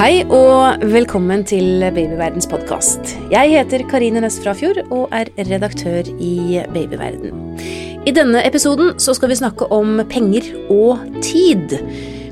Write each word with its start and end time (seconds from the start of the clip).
Hei 0.00 0.22
og 0.32 0.80
velkommen 0.94 1.42
til 1.44 1.82
Babyverdens 1.92 2.46
podkast. 2.48 3.10
Jeg 3.28 3.50
heter 3.52 3.82
Karine 3.90 4.22
Næss 4.24 4.38
Frafjord 4.40 4.78
og 4.86 5.10
er 5.12 5.28
redaktør 5.36 6.08
i 6.16 6.62
Babyverden. 6.72 7.34
I 8.08 8.14
denne 8.16 8.40
episoden 8.48 8.94
så 8.96 9.12
skal 9.12 9.28
vi 9.28 9.36
snakke 9.42 9.68
om 9.68 10.00
penger 10.08 10.48
og 10.72 11.04
tid. 11.20 11.76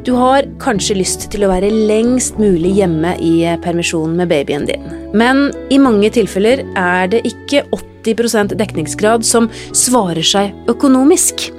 Du 0.00 0.14
har 0.16 0.48
kanskje 0.64 0.96
lyst 0.96 1.28
til 1.28 1.44
å 1.44 1.52
være 1.52 1.68
lengst 1.68 2.40
mulig 2.40 2.72
hjemme 2.78 3.12
i 3.20 3.34
permisjon 3.60 4.16
med 4.16 4.32
babyen 4.32 4.64
din. 4.64 4.88
Men 5.12 5.50
i 5.68 5.76
mange 5.76 6.08
tilfeller 6.16 6.64
er 6.72 7.12
det 7.12 7.20
ikke 7.28 7.66
80% 8.08 8.56
dekningsgrad 8.56 9.28
som 9.28 9.52
svarer 9.76 10.24
seg 10.24 10.56
økonomisk. 10.72 11.50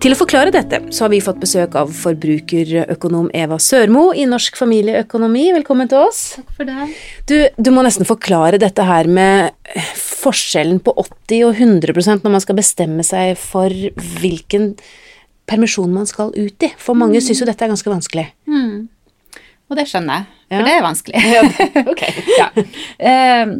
Til 0.00 0.14
å 0.14 0.16
forklare 0.16 0.52
dette 0.54 0.78
så 0.94 1.04
har 1.04 1.12
vi 1.12 1.20
fått 1.24 1.40
besøk 1.42 1.74
av 1.76 1.90
forbrukerøkonom 1.92 3.28
Eva 3.36 3.58
Sørmo 3.60 4.10
i 4.16 4.24
Norsk 4.28 4.56
familieøkonomi. 4.56 5.50
Velkommen 5.58 5.90
til 5.90 6.00
oss. 6.06 6.22
Takk 6.38 6.54
for 6.56 6.70
det. 6.70 6.88
Du, 7.28 7.36
du 7.60 7.70
må 7.74 7.84
nesten 7.84 8.08
forklare 8.08 8.60
dette 8.62 8.86
her 8.88 9.10
med 9.10 9.52
forskjellen 9.98 10.80
på 10.84 10.94
80 11.04 11.44
og 11.48 11.60
100% 11.60 12.24
når 12.24 12.36
man 12.36 12.44
skal 12.44 12.58
bestemme 12.58 13.04
seg 13.06 13.36
for 13.40 13.74
hvilken 14.20 14.72
permisjon 15.50 15.92
man 15.92 16.08
skal 16.08 16.32
ut 16.36 16.64
i. 16.64 16.72
For 16.80 16.98
mange 16.98 17.18
mm. 17.18 17.26
syns 17.26 17.42
jo 17.42 17.48
dette 17.48 17.66
er 17.66 17.72
ganske 17.72 17.92
vanskelig. 17.92 18.26
Mm. 18.48 18.88
Og 19.70 19.78
det 19.78 19.86
skjønner 19.86 20.18
jeg, 20.18 20.24
for 20.50 20.58
ja. 20.58 20.66
det 20.66 20.72
er 20.74 20.82
vanskelig. 20.82 21.20
Ja, 21.30 21.42
okay. 21.92 22.24
ja. 22.40 22.48
eh, 22.98 23.52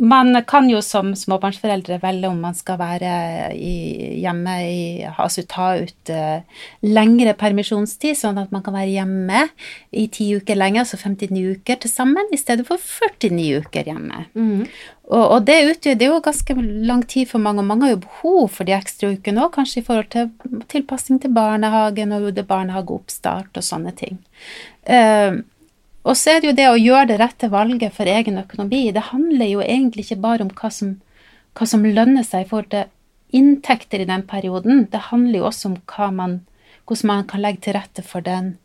man 0.00 0.38
kan 0.48 0.70
jo 0.72 0.80
som 0.80 1.10
småbarnsforeldre 1.18 1.98
velge 2.00 2.30
om 2.30 2.40
man 2.40 2.56
skal 2.56 2.78
være 2.80 3.10
i, 3.52 3.74
hjemme 4.22 4.54
i 4.64 4.80
Altså 5.04 5.44
ta 5.48 5.74
ut 5.82 6.12
uh, 6.12 6.64
lengre 6.80 7.36
permisjonstid, 7.38 8.16
sånn 8.16 8.40
at 8.40 8.54
man 8.56 8.64
kan 8.64 8.76
være 8.76 8.94
hjemme 8.94 9.44
i 9.92 10.06
ti 10.12 10.30
uker 10.38 10.56
lenger, 10.58 10.86
altså 10.86 10.98
59 11.00 11.58
uker 11.58 11.80
til 11.84 11.92
sammen, 11.92 12.32
i 12.32 12.40
stedet 12.40 12.64
for 12.68 12.80
49 12.80 13.60
uker 13.64 13.92
hjemme. 13.92 14.24
Mm. 14.32 14.64
Og, 15.04 15.20
og, 15.20 15.40
det 15.44 15.58
utgjør 15.68 15.96
det 16.00 16.06
er 16.06 16.14
jo 16.14 16.20
ganske 16.24 16.54
lang 16.88 17.02
tid 17.04 17.28
for 17.28 17.42
mange, 17.44 17.60
og 17.60 17.68
mange 17.68 17.84
har 17.84 17.92
jo 17.98 18.04
behov 18.06 18.46
for 18.56 18.64
de 18.64 18.72
ekstra 18.76 19.12
ukene 19.12 19.44
òg, 19.44 19.52
kanskje 19.58 19.82
i 19.82 19.84
forhold 19.84 20.08
til 20.14 20.62
tilpassing 20.72 21.20
til 21.20 21.34
barnehagen 21.36 22.16
og 22.16 22.40
barnehageoppstart 22.48 23.60
og 23.60 23.66
sånne 23.66 23.92
ting. 23.98 24.22
Uh, 24.84 25.42
og 26.04 26.18
så 26.20 26.34
er 26.34 26.42
det 26.42 26.50
jo 26.50 26.56
det 26.58 26.66
å 26.68 26.80
gjøre 26.80 27.08
det 27.12 27.20
rette 27.22 27.48
valget 27.52 27.94
for 27.96 28.08
egen 28.10 28.36
økonomi. 28.40 28.90
Det 28.92 29.08
handler 29.08 29.48
jo 29.48 29.62
egentlig 29.64 30.04
ikke 30.04 30.20
bare 30.24 30.44
om 30.44 30.50
hva 30.52 30.68
som, 30.72 30.98
hva 31.56 31.68
som 31.68 31.86
lønner 31.86 32.26
seg 32.26 32.50
forhold 32.50 32.68
til 32.74 32.90
inntekter 33.34 34.04
i 34.04 34.08
den 34.08 34.26
perioden. 34.28 34.84
Det 34.92 35.08
handler 35.08 35.40
jo 35.40 35.48
også 35.48 35.72
om 35.72 35.78
man, 36.14 36.36
hvordan 36.84 37.10
man 37.10 37.24
kan 37.30 37.42
legge 37.42 37.64
til 37.64 37.76
rette 37.78 38.04
for 38.04 38.24
den 38.24 38.58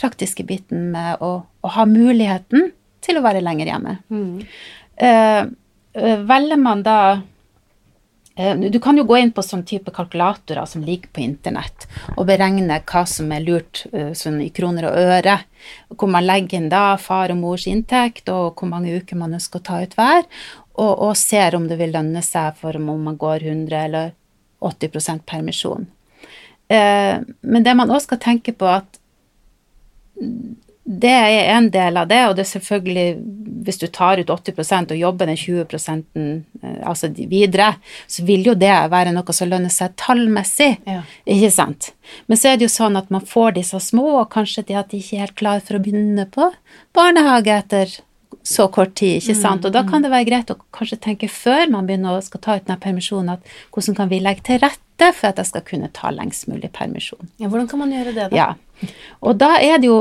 praktiske 0.00 0.44
biten 0.48 0.90
med 0.94 1.22
å, 1.22 1.32
å 1.46 1.72
ha 1.76 1.86
muligheten 1.86 2.72
til 3.04 3.20
å 3.20 3.24
være 3.24 3.44
lenger 3.44 3.70
hjemme. 3.70 3.96
Mm. 4.10 4.42
Uh, 5.00 5.42
velger 6.26 6.60
man 6.60 6.82
da 6.86 6.98
du 8.70 8.78
kan 8.80 8.96
jo 8.96 9.04
gå 9.04 9.18
inn 9.20 9.32
på 9.34 9.42
sånn 9.44 9.64
type 9.68 9.92
kalkulatorer 9.94 10.64
som 10.68 10.84
ligger 10.86 11.10
på 11.12 11.22
internett, 11.24 11.86
og 12.16 12.28
beregne 12.28 12.78
hva 12.86 13.02
som 13.08 13.32
er 13.34 13.44
lurt 13.44 13.82
sånn 14.16 14.40
i 14.44 14.50
kroner 14.54 14.88
og 14.88 14.98
øre. 15.16 15.36
Hvor 15.92 16.08
man 16.08 16.24
legger 16.24 16.60
inn 16.60 16.70
da 16.72 16.96
far 17.00 17.34
og 17.34 17.40
mors 17.42 17.66
inntekt, 17.68 18.30
og 18.32 18.56
hvor 18.56 18.70
mange 18.70 18.94
uker 18.96 19.18
man 19.20 19.36
ønsker 19.36 19.60
å 19.60 19.66
ta 19.66 19.80
ut 19.82 19.96
hver. 19.98 20.24
Og, 20.80 20.92
og 21.10 21.18
ser 21.18 21.58
om 21.58 21.66
det 21.68 21.76
vil 21.80 21.92
lønne 21.92 22.22
seg 22.24 22.56
for 22.60 22.78
om 22.78 22.88
man 23.10 23.18
går 23.20 23.44
100 23.44 23.82
eller 23.84 24.14
80% 24.60 25.26
permisjon. 25.26 25.88
men 26.70 27.64
det 27.66 27.72
man 27.74 27.90
også 27.90 28.12
skal 28.12 28.18
tenke 28.22 28.52
på, 28.54 28.66
at 28.68 29.00
det 30.90 31.12
er 31.12 31.52
en 31.54 31.68
del 31.70 31.98
av 32.00 32.08
det, 32.10 32.18
og 32.26 32.32
det 32.34 32.42
er 32.42 32.50
selvfølgelig 32.50 33.04
Hvis 33.66 33.78
du 33.78 33.86
tar 33.92 34.18
ut 34.18 34.30
80% 34.32 34.94
og 34.94 34.98
jobber 34.98 35.28
den 35.28 35.36
20% 35.38 36.16
eh, 36.18 36.78
altså 36.82 37.10
videre, 37.14 37.74
så 38.08 38.24
vil 38.26 38.46
jo 38.48 38.54
det 38.58 38.72
være 38.90 39.12
noe 39.14 39.34
som 39.36 39.50
lønner 39.50 39.70
seg 39.70 39.94
tallmessig, 40.00 40.72
ja. 40.88 41.02
ikke 41.28 41.50
sant? 41.54 41.90
Men 42.26 42.40
så 42.40 42.50
er 42.50 42.58
det 42.58 42.66
jo 42.66 42.72
sånn 42.72 42.96
at 42.98 43.12
man 43.12 43.22
får 43.22 43.58
disse 43.60 43.78
små, 43.84 44.06
og 44.22 44.30
kanskje 44.32 44.64
de 44.70 44.78
at 44.80 44.90
de 44.90 45.02
ikke 45.02 45.18
er 45.18 45.26
helt 45.26 45.36
klare 45.38 45.62
for 45.62 45.76
å 45.76 45.82
begynne 45.84 46.24
på 46.32 46.48
barnehage 46.96 47.52
etter 47.54 47.98
så 48.42 48.66
kort 48.72 48.96
tid, 48.98 49.20
ikke 49.20 49.36
sant? 49.36 49.66
Og 49.68 49.74
da 49.74 49.82
kan 49.86 50.02
det 50.02 50.10
være 50.10 50.26
greit 50.26 50.50
å 50.50 50.56
kanskje 50.74 50.98
tenke 51.04 51.28
før 51.30 51.68
man 51.70 51.86
begynner 51.86 52.16
å 52.16 52.24
skal 52.24 52.42
ta 52.42 52.56
ut 52.56 52.64
denne 52.64 52.80
permisjonen, 52.80 53.36
at 53.36 53.74
hvordan 53.74 53.98
kan 53.98 54.10
vi 54.10 54.22
legge 54.24 54.46
til 54.48 54.62
rette 54.64 55.12
for 55.12 55.30
at 55.30 55.42
jeg 55.42 55.50
skal 55.52 55.66
kunne 55.68 55.92
ta 55.94 56.10
lengst 56.14 56.48
mulig 56.48 56.72
permisjon? 56.74 57.28
Ja, 57.36 57.52
hvordan 57.52 57.68
kan 57.70 57.84
man 57.84 57.92
gjøre 57.94 58.16
det, 58.16 58.30
da? 58.32 58.40
Ja. 58.40 58.96
Og 59.20 59.36
da 59.38 59.52
er 59.60 59.78
det 59.82 59.92
jo 59.92 60.00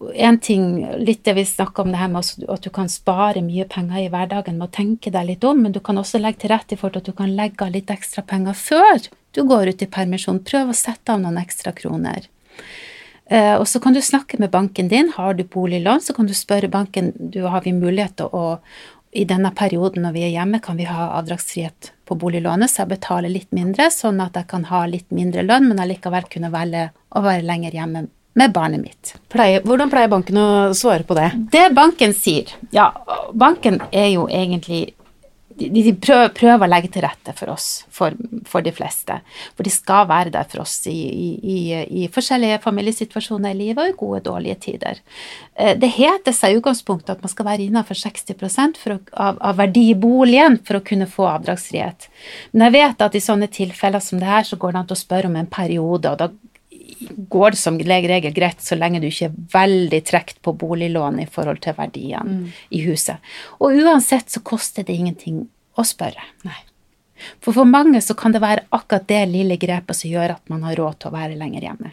en 0.00 0.38
ting, 0.40 0.64
litt 1.04 1.24
det 1.24 1.34
vi 1.36 1.44
snakka 1.44 1.82
om 1.82 1.90
det 1.92 2.00
her 2.00 2.08
med 2.08 2.44
at 2.48 2.64
du 2.64 2.70
kan 2.72 2.88
spare 2.88 3.42
mye 3.44 3.66
penger 3.68 4.06
i 4.06 4.10
hverdagen 4.12 4.56
med 4.56 4.70
å 4.70 4.72
tenke 4.72 5.12
deg 5.12 5.26
litt 5.28 5.44
om, 5.44 5.60
men 5.60 5.74
du 5.76 5.80
kan 5.84 6.00
også 6.00 6.20
legge 6.22 6.44
til 6.44 6.54
rette 6.54 6.78
for 6.80 6.96
at 6.96 7.04
du 7.04 7.12
kan 7.16 7.34
legge 7.36 7.66
av 7.66 7.74
litt 7.74 7.90
ekstra 7.92 8.24
penger 8.24 8.56
før 8.56 9.10
du 9.36 9.42
går 9.46 9.74
ut 9.74 9.82
i 9.84 9.90
permisjon. 9.90 10.40
Prøv 10.46 10.72
å 10.72 10.76
sette 10.76 11.12
av 11.12 11.20
noen 11.20 11.36
ekstra 11.40 11.74
kroner. 11.76 12.30
Eh, 13.30 13.54
og 13.54 13.66
så 13.68 13.78
kan 13.82 13.94
du 13.94 14.00
snakke 14.02 14.40
med 14.40 14.50
banken 14.50 14.88
din. 14.88 15.12
Har 15.14 15.36
du 15.36 15.44
boliglån, 15.44 16.00
så 16.00 16.16
kan 16.16 16.26
du 16.26 16.34
spørre 16.34 16.72
banken 16.72 17.12
du 17.14 17.44
har 17.46 17.62
vi 17.66 17.76
mulighet 17.76 18.16
til 18.22 18.32
å 18.32 18.46
i 19.10 19.24
denne 19.26 19.50
perioden 19.58 20.04
når 20.06 20.14
vi 20.14 20.22
er 20.22 20.30
hjemme, 20.36 20.60
kan 20.62 20.78
vi 20.78 20.86
ha 20.86 21.08
avdragsfrihet 21.18 21.90
på 22.06 22.14
boliglånet, 22.14 22.70
så 22.70 22.84
jeg 22.84 22.92
betaler 22.92 23.32
litt 23.32 23.50
mindre, 23.50 23.88
sånn 23.90 24.20
at 24.22 24.38
jeg 24.38 24.46
kan 24.52 24.68
ha 24.68 24.84
litt 24.86 25.10
mindre 25.10 25.42
lønn, 25.42 25.66
men 25.66 25.82
allikevel 25.82 26.28
kunne 26.30 26.52
velge 26.54 26.84
å 27.10 27.22
være 27.24 27.42
lenger 27.42 27.74
hjemme 27.74 28.04
med 28.38 28.52
barnet 28.54 28.82
mitt. 28.82 29.14
Pleier, 29.32 29.64
hvordan 29.66 29.90
pleier 29.90 30.10
banken 30.10 30.38
å 30.38 30.48
svare 30.76 31.06
på 31.06 31.16
det? 31.18 31.30
Det 31.52 31.68
banken 31.74 32.14
sier 32.16 32.50
Ja, 32.74 32.92
banken 33.34 33.80
er 33.90 34.10
jo 34.12 34.28
egentlig 34.30 34.92
de, 35.60 35.82
de 35.84 35.92
prøver, 35.98 36.30
prøver, 36.36 36.64
å 36.64 36.70
legge 36.70 36.90
til 36.94 37.04
rette 37.04 37.34
for 37.36 37.52
oss, 37.52 37.66
for, 37.92 38.14
for, 38.48 38.64
de 38.64 38.72
fleste. 38.74 39.18
For 39.58 39.66
de 39.66 39.72
skal 39.72 40.06
være 40.08 40.32
der 40.32 40.46
for 40.48 40.62
oss 40.64 40.78
i, 40.88 40.94
i, 41.36 41.58
i 42.02 42.06
forskjellige 42.12 42.60
familiesituasjoner 42.64 43.52
i 43.52 43.58
livet 43.58 43.82
og 43.82 43.90
i 43.90 43.96
gode, 43.98 44.22
dårlige 44.28 44.58
tider. 44.66 45.02
Eh, 45.54 45.74
det 45.80 45.92
heter 45.98 46.36
seg 46.36 46.54
i 46.54 46.60
utgangspunktet 46.60 47.12
at 47.16 47.24
man 47.24 47.32
skal 47.32 47.50
være 47.50 47.66
innenfor 47.66 47.98
60 47.98 48.40
å, 48.40 48.98
av, 49.12 49.40
av 49.50 49.58
verdi 49.60 49.90
i 49.90 49.98
boligen 49.98 50.60
for 50.64 50.80
å 50.80 50.84
kunne 50.86 51.10
få 51.10 51.28
avdragsfrihet. 51.34 52.08
Men 52.52 52.68
jeg 52.68 52.78
vet 52.78 53.04
at 53.08 53.18
i 53.18 53.24
sånne 53.24 53.50
tilfeller 53.52 54.04
som 54.04 54.22
det 54.22 54.30
her, 54.30 54.48
så 54.48 54.56
går 54.60 54.72
det 54.72 54.82
an 54.82 54.90
til 54.92 54.98
å 54.98 55.04
spørre 55.04 55.28
om 55.30 55.36
en 55.40 55.50
periode, 55.50 56.14
og 56.14 56.22
da 56.22 56.30
går 57.30 57.54
det 57.54 57.60
som 57.60 57.78
regel 57.78 58.32
greit 58.34 58.62
så 58.64 58.78
lenge 58.78 59.00
du 59.02 59.08
ikke 59.08 59.30
er 59.30 59.38
veldig 59.54 60.00
trukket 60.08 60.40
på 60.44 60.54
boliglån 60.60 61.22
i 61.22 61.28
forhold 61.30 61.62
til 61.64 61.76
verdiene 61.78 62.40
mm. 62.40 62.58
i 62.76 62.82
huset. 62.86 63.32
Og 63.60 63.78
uansett 63.82 64.32
så 64.32 64.42
koster 64.46 64.86
det 64.86 64.96
ingenting 64.98 65.44
å 65.78 65.86
spørre. 65.86 66.26
Nei. 66.46 66.58
For 67.44 67.52
for 67.52 67.68
mange 67.68 68.00
så 68.04 68.16
kan 68.16 68.32
det 68.32 68.42
være 68.42 68.66
akkurat 68.72 69.08
det 69.08 69.24
lille 69.28 69.58
grepet 69.60 69.98
som 69.98 70.10
gjør 70.10 70.36
at 70.38 70.52
man 70.52 70.64
har 70.64 70.78
råd 70.80 71.00
til 71.00 71.10
å 71.10 71.16
være 71.16 71.38
lenger 71.40 71.66
hjemme. 71.68 71.92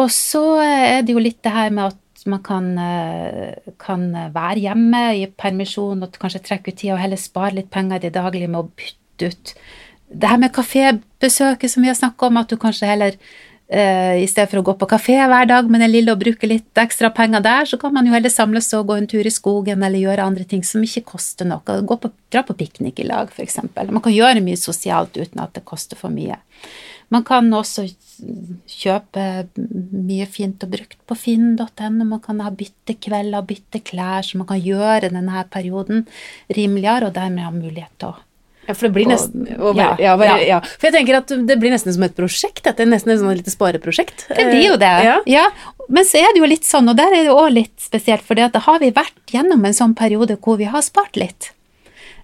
Og 0.00 0.08
så 0.14 0.44
er 0.64 1.02
det 1.04 1.12
jo 1.12 1.20
litt 1.20 1.42
det 1.44 1.52
her 1.52 1.72
med 1.74 1.92
at 1.92 2.24
man 2.30 2.42
kan, 2.44 2.78
eh, 2.78 3.72
kan 3.78 4.06
være 4.32 4.62
hjemme 4.62 5.02
i 5.18 5.26
permisjon 5.26 6.02
og 6.04 6.18
kanskje 6.22 6.42
trekke 6.46 6.72
ut 6.72 6.78
tid 6.78 6.94
og 6.94 7.02
heller 7.02 7.20
spare 7.20 7.58
litt 7.58 7.70
penger 7.70 7.98
i 7.98 8.06
det 8.06 8.14
daglige 8.14 8.48
med 8.48 8.62
å 8.62 8.70
bytte 8.70 9.32
ut 9.32 9.54
det 10.12 10.28
her 10.28 10.40
med 10.40 10.52
kafébesøket 10.54 11.72
som 11.72 11.82
vi 11.82 11.90
har 11.90 11.98
snakka 11.98 12.28
om, 12.28 12.36
at 12.40 12.50
du 12.50 12.58
kanskje 12.60 12.88
heller 12.88 13.16
uh, 13.16 14.14
i 14.20 14.28
stedet 14.30 14.50
for 14.50 14.60
å 14.60 14.66
gå 14.66 14.74
på 14.80 14.88
kafé 14.90 15.16
hver 15.18 15.48
dag 15.48 15.70
med 15.70 15.82
den 15.84 15.92
lille 15.92 16.14
og 16.14 16.20
bruke 16.22 16.48
litt 16.48 16.78
ekstra 16.78 17.12
penger 17.14 17.44
der, 17.44 17.68
så 17.68 17.78
kan 17.80 17.94
man 17.94 18.08
jo 18.08 18.14
heller 18.14 18.32
samles 18.32 18.70
og 18.78 18.88
gå 18.90 18.98
en 19.00 19.10
tur 19.10 19.26
i 19.26 19.34
skogen 19.34 19.82
eller 19.82 20.02
gjøre 20.02 20.28
andre 20.28 20.46
ting 20.48 20.64
som 20.66 20.84
ikke 20.84 21.04
koster 21.14 21.48
noe. 21.48 21.80
Gå 21.88 21.98
på, 22.00 22.12
dra 22.32 22.44
på 22.46 22.56
piknik 22.58 23.02
i 23.02 23.08
lag, 23.08 23.32
f.eks. 23.32 23.60
Man 23.82 24.02
kan 24.04 24.16
gjøre 24.16 24.44
mye 24.44 24.60
sosialt 24.60 25.16
uten 25.18 25.44
at 25.44 25.54
det 25.56 25.66
koster 25.68 26.00
for 26.00 26.14
mye. 26.14 26.40
Man 27.12 27.24
kan 27.28 27.50
også 27.52 27.84
kjøpe 28.70 29.24
mye 29.58 30.26
fint 30.30 30.62
og 30.64 30.72
brukt 30.72 31.00
på 31.08 31.16
finn.no. 31.18 32.04
Man 32.06 32.22
kan 32.24 32.40
ha 32.40 32.52
byttekvelder 32.56 33.42
og 33.42 33.50
bytteklær, 33.50 34.24
så 34.24 34.40
man 34.40 34.48
kan 34.48 34.62
gjøre 34.62 35.10
denne 35.12 35.44
perioden 35.52 36.06
rimeligere, 36.48 37.10
og 37.10 37.16
dermed 37.18 37.44
ha 37.44 37.52
mulighet 37.52 37.92
til 38.00 38.14
å 38.14 38.20
ja, 38.66 38.74
for 38.74 38.86
det 38.86 38.92
blir 38.94 39.08
nesten 39.10 39.46
og, 39.56 39.74
ja, 39.74 39.90
ja, 39.98 40.12
bare, 40.18 40.36
ja, 40.46 40.60
For 40.62 40.86
jeg 40.86 40.94
tenker 40.94 41.18
at 41.18 41.32
det 41.48 41.56
blir 41.58 41.72
nesten 41.74 41.94
som 41.96 42.04
et 42.06 42.14
prosjekt. 42.14 42.62
Dette 42.66 42.86
nesten 42.86 43.10
et 43.10 43.18
sånn 43.18 43.34
lite 43.34 43.50
spareprosjekt. 43.50 44.28
Det 44.30 44.44
blir 44.52 44.68
jo 44.68 44.76
det. 44.78 44.92
Ja. 45.30 45.48
Men 45.88 46.06
så 46.06 46.20
er 46.22 46.30
det 46.30 46.42
jo 46.42 46.50
litt 46.50 46.68
sånn, 46.68 46.90
og 46.92 46.98
der 46.98 47.10
er 47.10 47.26
det 47.26 47.34
òg 47.34 47.50
litt 47.56 47.74
spesielt, 47.82 48.22
for 48.26 48.38
da 48.38 48.62
har 48.66 48.78
vi 48.82 48.92
vært 48.94 49.34
gjennom 49.34 49.66
en 49.66 49.74
sånn 49.76 49.96
periode 49.98 50.38
hvor 50.42 50.60
vi 50.62 50.70
har 50.70 50.84
spart 50.86 51.18
litt. 51.18 51.50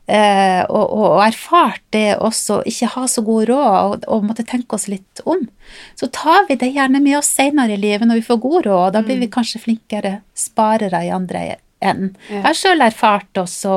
Eh, 0.09 0.63
og, 0.73 0.87
og, 0.87 1.07
og, 1.19 1.19
erfart 1.27 1.83
det 1.93 2.15
også, 2.25 2.63
ikke 2.71 2.89
ha 2.95 3.03
så 3.13 3.21
god 3.27 3.51
råd 3.51 3.75
og, 3.77 4.07
og, 4.09 4.23
måtte 4.25 4.47
tenke 4.49 4.79
oss 4.79 4.87
litt 4.89 5.21
om. 5.29 5.43
Så 6.01 6.09
tar 6.15 6.47
vi 6.49 6.57
det 6.57 6.71
gjerne 6.73 7.03
med 7.05 7.19
oss 7.19 7.29
senere 7.37 7.77
i 7.77 7.83
livet 7.83 8.09
når 8.09 8.23
vi 8.23 8.29
får 8.31 8.39
god 8.41 8.61
råd, 8.71 8.85
og 8.87 8.95
da 8.97 9.03
blir 9.05 9.19
vi 9.21 9.29
mm. 9.29 9.35
kanskje 9.35 9.61
flinkere 9.67 10.15
sparere 10.33 11.03
i 11.05 11.13
andre. 11.13 11.43
Ja. 11.51 11.59
Jeg 11.83 12.41
har 12.43 12.57
sjøl 12.57 12.81
erfart 12.83 13.39
også 13.39 13.75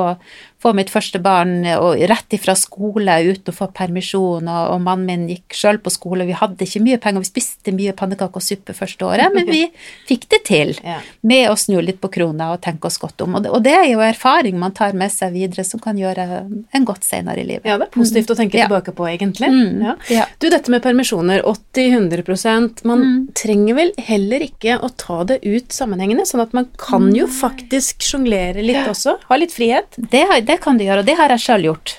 få 0.62 0.72
mitt 0.78 0.90
første 0.94 1.18
barn 1.22 1.64
og 1.74 1.98
rett 2.08 2.36
ifra 2.36 2.54
skole 2.58 3.16
uten 3.26 3.50
å 3.50 3.56
få 3.56 3.66
permisjon, 3.74 4.46
og, 4.46 4.70
og 4.76 4.80
mannen 4.84 5.06
min 5.08 5.24
gikk 5.32 5.56
sjøl 5.58 5.80
på 5.82 5.90
skole. 5.90 6.26
Vi 6.28 6.36
hadde 6.38 6.62
ikke 6.66 6.82
mye 6.84 7.00
penger, 7.02 7.24
vi 7.24 7.30
spiste 7.32 7.74
mye 7.74 7.94
pannekaker 7.98 8.38
og 8.38 8.46
suppe 8.46 8.76
første 8.78 9.02
året, 9.08 9.34
men 9.34 9.50
vi 9.50 9.64
fikk 10.10 10.28
det 10.30 10.42
til 10.46 10.74
Ja. 10.86 11.00
med 11.26 11.50
å 11.50 11.56
snu 11.58 11.80
litt 11.82 11.98
på 12.02 12.10
krona 12.14 12.52
og 12.54 12.60
tenke 12.62 12.86
oss 12.86 12.98
godt 13.02 13.20
om. 13.26 13.34
Og 13.38 13.42
det, 13.42 13.50
og 13.50 13.62
det 13.66 13.74
er 13.74 13.88
jo 13.90 14.00
erfaring 14.06 14.56
man 14.62 14.72
tar 14.78 14.94
med 14.94 15.10
seg 15.10 15.34
videre 15.34 15.64
som 15.66 15.80
kan 15.82 15.98
gjøre 15.98 16.28
en 16.72 16.84
godt 16.86 17.04
senere 17.06 17.42
i 17.42 17.48
livet. 17.48 17.66
Ja, 17.66 17.76
det 17.82 17.88
er 17.90 17.94
positivt 17.98 18.30
å 18.30 18.38
tenke 18.38 18.58
Ja. 18.62 18.68
tilbake 18.70 18.94
på, 18.94 19.08
egentlig. 19.10 19.50
Mm, 19.50 19.82
Ja. 19.82 19.96
ja. 20.14 20.24
Du, 20.38 20.48
dette 20.50 20.70
med 20.70 20.82
permisjoner, 20.86 21.42
80-100% 21.42 22.84
Man 22.88 23.04
trenger 23.38 23.76
vel 23.78 23.92
heller 24.02 24.44
ikke 24.46 24.78
å 24.82 24.90
ta 24.98 25.22
det 25.28 25.40
ut 25.44 25.72
sammenhengende, 25.74 26.24
sånn 26.28 26.42
at 26.44 26.54
man 26.56 26.68
kan 26.80 27.10
jo 27.14 27.26
faktisk 27.30 28.02
sjonglere 28.06 28.62
litt 28.64 28.86
også. 28.88 29.16
Ha 29.28 29.38
litt 29.40 29.54
frihet. 29.54 29.98
Det, 29.98 30.22
har- 30.30 30.40
det 30.52 30.60
kan 30.62 30.78
du 30.78 30.84
gjøre, 30.84 31.02
og 31.02 31.08
det 31.08 31.16
har 31.18 31.32
jeg 31.32 31.46
sjøl 31.46 31.70
gjort. 31.70 31.96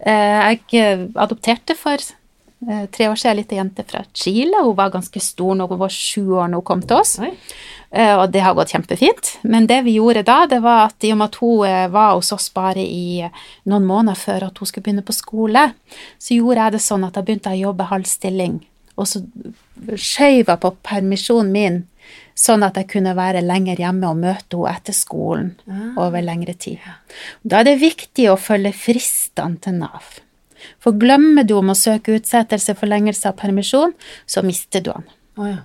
Eh, 0.00 0.52
Jeg 0.52 0.60
eh, 0.78 1.06
adopterte 1.18 1.74
for 1.78 1.98
eh, 1.98 2.84
tre 2.92 3.08
år 3.10 3.18
siden 3.18 3.32
ei 3.32 3.40
lita 3.40 3.56
jente 3.58 3.84
fra 3.88 4.04
Chile. 4.14 4.62
Hun 4.62 4.76
var 4.78 4.92
ganske 4.94 5.22
stor 5.22 5.56
når 5.58 5.72
hun 5.72 5.80
var 5.80 5.94
sju 5.94 6.22
år 6.36 6.52
når 6.52 6.62
hun 6.62 6.68
kom 6.70 6.84
til 6.84 7.00
oss. 7.00 7.18
Oi. 7.22 7.32
Og 7.96 8.26
det 8.34 8.42
har 8.42 8.52
gått 8.58 8.72
kjempefint. 8.74 9.28
Men 9.46 9.68
det 9.70 9.78
vi 9.86 9.94
gjorde 9.96 10.24
da, 10.26 10.40
det 10.50 10.58
var 10.60 10.88
at 10.88 11.04
i 11.06 11.12
og 11.14 11.20
med 11.20 11.30
at 11.30 11.36
hun 11.40 11.92
var 11.94 12.16
hos 12.16 12.32
oss 12.34 12.48
bare 12.52 12.82
i 12.82 13.22
noen 13.70 13.86
måneder 13.88 14.18
før 14.18 14.48
at 14.48 14.58
hun 14.58 14.68
skulle 14.68 14.84
begynne 14.84 15.04
på 15.06 15.14
skole, 15.16 15.62
så 16.18 16.34
gjorde 16.34 16.64
jeg 16.64 16.74
det 16.74 16.80
sånn 16.82 17.06
at 17.06 17.14
da 17.16 17.22
begynte 17.24 17.54
jeg 17.54 17.62
å 17.62 17.70
jobbe 17.70 17.86
halv 17.92 18.10
stilling. 18.10 18.58
Og 18.98 19.08
så 19.08 19.22
skjøv 19.94 20.42
jeg 20.42 20.60
på 20.66 20.72
permisjonen 20.84 21.54
min, 21.54 21.78
sånn 22.36 22.64
at 22.66 22.76
jeg 22.80 22.90
kunne 22.92 23.14
være 23.16 23.44
lenger 23.44 23.80
hjemme 23.80 24.10
og 24.10 24.20
møte 24.20 24.58
henne 24.58 24.74
etter 24.76 24.96
skolen 24.96 25.54
over 26.00 26.24
lengre 26.24 26.54
tid. 26.54 26.82
Da 27.42 27.60
er 27.60 27.70
det 27.70 27.80
viktig 27.82 28.28
å 28.30 28.38
følge 28.40 28.74
fristene 28.76 29.60
til 29.62 29.80
Nav. 29.80 30.16
For 30.82 30.96
glemmer 30.98 31.46
du 31.46 31.56
om 31.58 31.70
å 31.72 31.78
søke 31.78 32.16
utsettelse, 32.16 32.76
forlengelse 32.78 33.30
av 33.30 33.38
permisjon, 33.40 33.94
så 34.26 34.42
mister 34.46 34.82
du 34.82 34.92
den. 34.92 35.08
Oh, 35.36 35.48
ja. 35.48 35.62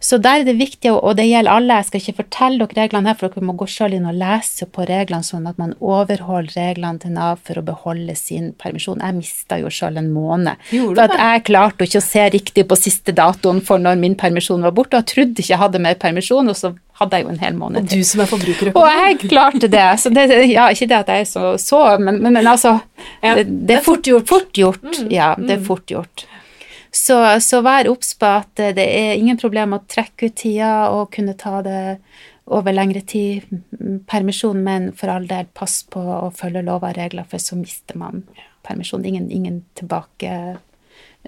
Så 0.00 0.18
der 0.22 0.42
er 0.42 0.46
det 0.46 0.56
viktig, 0.58 0.92
og 0.92 1.16
det 1.18 1.26
gjelder 1.28 1.52
alle, 1.52 1.78
jeg 1.80 1.88
skal 1.88 2.02
ikke 2.02 2.16
fortelle 2.22 2.66
dere 2.66 2.82
reglene 2.82 3.10
her, 3.10 3.18
for 3.18 3.32
dere 3.32 3.48
må 3.48 3.56
gå 3.58 3.68
selv 3.70 3.96
inn 3.96 4.08
og 4.08 4.16
lese 4.18 4.68
på 4.70 4.86
reglene, 4.88 5.26
sånn 5.26 5.48
at 5.50 5.60
man 5.60 5.74
overholder 5.80 6.56
reglene 6.56 7.02
til 7.02 7.14
Nav 7.16 7.42
for 7.46 7.60
å 7.60 7.64
beholde 7.66 8.16
sin 8.18 8.52
permisjon. 8.60 9.02
Jeg 9.04 9.18
mista 9.18 9.60
jo 9.60 9.72
selv 9.72 10.02
en 10.02 10.12
måned. 10.14 10.62
Gjorde 10.74 10.96
For 11.00 11.04
at 11.06 11.22
jeg 11.22 11.46
klarte 11.50 11.88
ikke 11.88 12.02
å 12.02 12.08
se 12.08 12.26
riktig 12.36 12.66
på 12.68 12.78
siste 12.80 13.14
datoen 13.16 13.62
for 13.64 13.82
når 13.82 14.00
min 14.00 14.18
permisjon 14.18 14.64
var 14.66 14.74
borte, 14.76 14.96
og 14.96 15.04
jeg 15.04 15.12
trodde 15.14 15.42
ikke 15.42 15.54
jeg 15.54 15.62
hadde 15.62 15.82
mer 15.86 15.98
permisjon, 16.00 16.52
og 16.52 16.58
så 16.58 16.74
hadde 17.00 17.18
jeg 17.18 17.26
jo 17.26 17.32
en 17.34 17.42
hel 17.42 17.56
måned 17.58 17.82
Og 17.82 17.90
til. 17.90 18.00
du 18.00 18.08
som 18.08 18.22
er 18.24 18.30
Og 18.72 18.86
jeg 18.88 19.18
klarte 19.26 19.68
det. 19.72 19.84
Så 20.00 20.12
det 20.14 20.28
ja, 20.48 20.68
ikke 20.72 20.88
det 20.88 21.00
at 21.02 21.12
jeg 21.12 21.26
er 21.26 21.28
så, 21.28 21.52
så 21.60 21.82
men, 22.00 22.22
men, 22.22 22.38
men 22.38 22.48
altså 22.48 22.78
Ja, 23.22 23.34
det, 23.36 23.46
det 23.68 23.78
er 23.78 23.84
fort 23.84 24.08
gjort. 24.08 24.28
Fort 24.28 24.56
gjort. 24.56 25.02
Ja, 25.12 25.34
det 25.38 25.58
er 25.58 25.62
fort 25.64 25.92
gjort. 25.92 26.24
Så, 26.96 27.16
så 27.44 27.60
vær 27.64 27.90
obs 27.90 28.14
på 28.16 28.28
at 28.38 28.62
eh, 28.62 28.72
det 28.76 28.86
er 28.86 29.18
ingen 29.18 29.38
problem 29.40 29.76
å 29.76 29.82
trekke 29.84 30.30
ut 30.30 30.38
tida 30.40 30.72
og 30.94 31.10
kunne 31.14 31.36
ta 31.38 31.60
det 31.66 31.98
over 32.46 32.72
lengre 32.72 33.02
tid, 33.02 33.42
permisjon, 34.06 34.60
men 34.62 34.92
for 34.94 35.10
all 35.10 35.26
del, 35.26 35.48
pass 35.50 35.80
på 35.90 35.98
å 35.98 36.28
følge 36.30 36.62
lover 36.62 36.94
og 36.94 37.00
regler, 37.00 37.26
for 37.26 37.42
så 37.42 37.58
mister 37.58 37.98
man 37.98 38.22
permisjon. 38.66 39.04
Ingen, 39.04 39.26
ingen 39.34 39.64
tilbake 39.74 40.30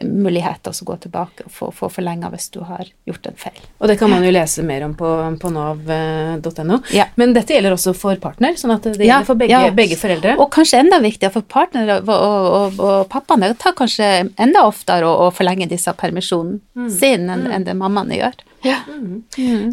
muligheter 0.05 0.73
å 0.73 0.87
gå 0.89 0.97
tilbake 1.05 1.47
og 1.47 1.53
få, 1.53 1.71
få 1.75 1.91
forlenga 1.93 2.31
hvis 2.33 2.49
du 2.55 2.61
har 2.67 2.89
gjort 3.09 3.29
en 3.31 3.39
feil. 3.39 3.61
Og 3.79 3.91
det 3.91 3.99
kan 4.01 4.11
man 4.13 4.25
jo 4.27 4.33
lese 4.35 4.65
mer 4.67 4.85
om 4.87 4.95
på, 4.99 5.11
på 5.43 5.53
nav.no. 5.55 6.81
Ja. 6.95 7.09
Men 7.21 7.35
dette 7.37 7.57
gjelder 7.57 7.77
også 7.77 7.95
for 7.99 8.19
partner, 8.23 8.57
sånn 8.61 8.75
at 8.77 8.87
det 8.87 8.97
gjelder 8.97 9.09
Ja, 9.11 9.21
for 9.27 9.41
begge, 9.41 9.63
ja. 9.69 9.75
begge 9.75 9.99
foreldre. 10.01 10.37
Og 10.43 10.51
kanskje 10.55 10.83
enda 10.85 11.01
viktigere 11.05 11.35
for 11.35 11.47
partner 11.49 11.97
og, 11.99 12.13
og, 12.13 12.51
og, 12.59 12.83
og 12.83 13.09
pappaene 13.13 13.53
tar 13.59 13.77
kanskje 13.79 14.11
enda 14.39 14.67
oftere 14.69 15.09
å, 15.09 15.29
forlenge 15.35 15.69
disse 15.71 15.93
permisjonen 15.99 16.89
sin 16.91 17.29
enn 17.31 17.47
enn 17.53 17.67
det 17.67 17.75
mammaene 17.79 18.19
gjør. 18.19 18.37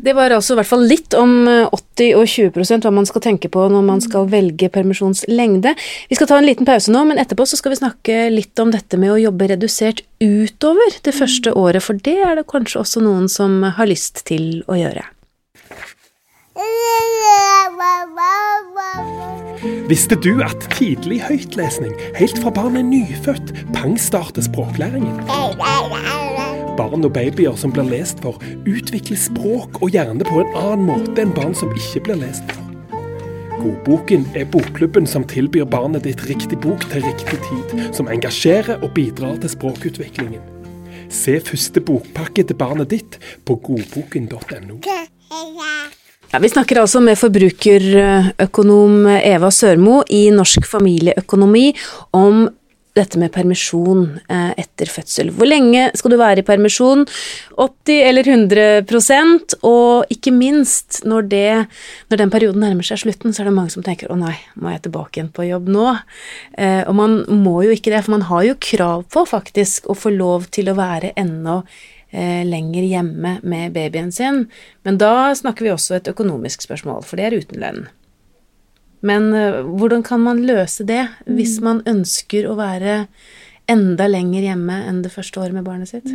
Det 0.04 0.14
var 0.14 0.34
altså 0.36 0.54
i 0.54 0.60
hvert 0.60 0.70
fall 0.70 0.84
litt 0.86 1.16
om 1.18 1.48
eh, 1.50 1.66
80 1.74 2.12
og 2.20 2.28
20 2.30 2.84
hva 2.86 2.92
man 2.94 3.08
skal 3.10 3.24
tenke 3.24 3.50
på 3.50 3.66
når 3.72 3.86
man 3.88 4.04
skal 4.04 4.28
velge 4.30 4.70
permisjonslengde. 4.74 5.74
Vi 6.10 6.18
skal 6.20 6.30
ta 6.30 6.38
en 6.38 6.48
liten 6.48 6.68
pause 6.68 6.94
nå, 6.94 7.02
men 7.10 7.22
etterpå 7.22 7.48
så 7.50 7.58
skal 7.60 7.74
vi 7.74 7.82
snakke 7.82 8.20
litt 8.34 8.62
om 8.62 8.74
dette 8.76 9.00
med 9.02 9.16
å 9.16 9.20
jobbe 9.22 9.50
redusert 9.56 10.04
utover 10.22 11.00
det 11.06 11.16
første 11.18 11.56
året, 11.58 11.84
for 11.86 11.98
det 12.06 12.18
er 12.22 12.38
det 12.40 12.48
kanskje 12.52 12.84
også 12.84 13.04
noen 13.06 13.30
som 13.32 13.62
har 13.66 13.90
lyst 13.90 14.26
til 14.30 14.62
å 14.70 14.78
gjøre. 14.80 15.08
Visste 19.90 20.16
du 20.16 20.40
at 20.46 20.68
tidlig 20.78 21.20
høytlesning, 21.26 21.94
helt 22.18 22.38
fra 22.42 22.54
barnet 22.54 22.84
er 22.84 22.88
nyfødt, 22.90 23.52
pangstarter 23.76 24.46
språklæringen? 24.46 25.20
Barn 26.76 27.06
og 27.08 27.14
babyer 27.16 27.56
som 27.56 27.72
blir 27.72 27.88
lest 27.88 28.20
for, 28.24 28.42
utvikler 28.68 29.20
språk 29.20 29.80
og 29.80 29.94
hjerne 29.96 30.28
på 30.28 30.42
en 30.42 30.56
annen 30.60 30.90
måte 30.90 31.24
enn 31.24 31.32
barn 31.36 31.56
som 31.56 31.72
ikke 31.72 32.02
blir 32.08 32.20
lest 32.20 32.44
for. 32.52 32.66
Godboken 33.62 34.28
er 34.38 34.50
bokklubben 34.52 35.08
som 35.10 35.24
tilbyr 35.26 35.66
barnet 35.72 36.04
ditt 36.06 36.22
riktig 36.28 36.60
bok 36.62 36.84
til 36.92 37.06
riktig 37.08 37.40
tid, 37.48 37.78
som 37.96 38.12
engasjerer 38.12 38.84
og 38.84 38.92
bidrar 38.98 39.40
til 39.42 39.54
språkutviklingen. 39.56 40.44
Se 41.10 41.40
første 41.40 41.82
bokpakke 41.82 42.44
til 42.44 42.60
barnet 42.60 42.92
ditt 42.92 43.18
på 43.48 43.56
godboken.no. 43.64 44.82
Ja, 46.34 46.42
vi 46.44 46.52
snakker 46.52 46.82
altså 46.82 47.00
med 47.00 47.16
forbrukerøkonom 47.22 49.08
Eva 49.16 49.50
Sørmo 49.56 50.02
i 50.12 50.28
Norsk 50.36 50.68
familieøkonomi 50.68 51.70
om 52.18 52.46
dette 52.96 53.20
med 53.20 53.34
permisjon 53.36 54.06
eh, 54.32 54.52
etter 54.62 54.90
fødsel. 54.92 55.32
Hvor 55.36 55.50
lenge 55.50 55.90
skal 55.98 56.14
du 56.14 56.18
være 56.20 56.42
i 56.42 56.48
permisjon? 56.48 57.04
80 57.60 58.02
eller 58.10 58.30
100% 58.32 59.58
Og 59.68 60.14
ikke 60.14 60.34
minst, 60.36 61.02
når, 61.08 61.28
det, 61.32 61.50
når 62.12 62.22
den 62.22 62.34
perioden 62.34 62.64
nærmer 62.64 62.88
seg 62.88 63.04
slutten, 63.04 63.36
så 63.36 63.44
er 63.44 63.50
det 63.50 63.56
mange 63.58 63.74
som 63.76 63.86
tenker 63.86 64.12
å 64.12 64.20
nei, 64.20 64.36
må 64.60 64.72
jeg 64.74 64.86
tilbake 64.88 65.20
igjen 65.20 65.34
på 65.36 65.48
jobb 65.50 65.68
nå? 65.76 65.90
Eh, 66.58 66.84
og 66.86 66.96
man 66.98 67.20
må 67.44 67.60
jo 67.66 67.76
ikke 67.76 67.92
det, 67.94 68.06
for 68.06 68.16
man 68.16 68.30
har 68.30 68.48
jo 68.48 68.60
krav 68.64 69.06
på 69.12 69.26
faktisk 69.30 69.90
å 69.92 69.98
få 69.98 70.14
lov 70.16 70.50
til 70.56 70.72
å 70.72 70.78
være 70.78 71.14
ennå 71.20 71.62
eh, 72.16 72.44
lenger 72.48 72.88
hjemme 72.88 73.38
med 73.44 73.76
babyen 73.76 74.12
sin. 74.16 74.46
Men 74.88 75.02
da 75.02 75.34
snakker 75.36 75.68
vi 75.68 75.76
også 75.76 76.00
et 76.00 76.10
økonomisk 76.12 76.64
spørsmål, 76.66 77.04
for 77.06 77.20
det 77.20 77.30
er 77.30 77.40
uten 77.44 77.64
lønn. 77.64 77.86
Men 79.06 79.30
eh, 79.38 79.62
hvordan 79.64 80.04
kan 80.08 80.24
man 80.26 80.44
løse 80.48 80.86
det 80.88 81.04
hvis 81.30 81.60
man 81.66 81.84
ønsker 81.90 82.48
å 82.50 82.58
være 82.60 83.06
enda 83.70 84.06
lenger 84.10 84.44
hjemme 84.46 84.76
enn 84.90 85.00
det 85.06 85.14
første 85.14 85.42
året 85.42 85.56
med 85.58 85.66
barnet 85.66 85.90
sitt? 85.90 86.10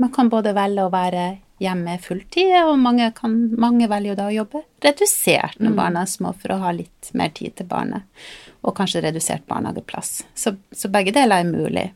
Man 0.00 0.12
kan 0.12 0.28
både 0.32 0.52
velge 0.56 0.84
å 0.84 0.92
være 0.92 1.30
hjemme 1.60 1.98
fulltid, 2.00 2.54
og 2.64 2.78
mange, 2.80 3.10
kan, 3.16 3.34
mange 3.60 3.84
velger 3.88 4.16
da 4.16 4.30
å 4.30 4.32
jobbe 4.32 4.62
redusert 4.84 5.58
når 5.60 5.74
barna 5.76 6.04
er 6.06 6.08
små, 6.08 6.30
for 6.40 6.54
å 6.54 6.60
ha 6.62 6.70
litt 6.72 7.10
mer 7.12 7.32
tid 7.36 7.52
til 7.58 7.68
barnet. 7.68 8.06
Og 8.64 8.72
kanskje 8.76 9.02
redusert 9.04 9.44
barnehageplass. 9.48 10.22
Så, 10.36 10.54
så 10.72 10.88
begge 10.92 11.12
deler 11.16 11.40
er 11.44 11.48
mulig. 11.48 11.86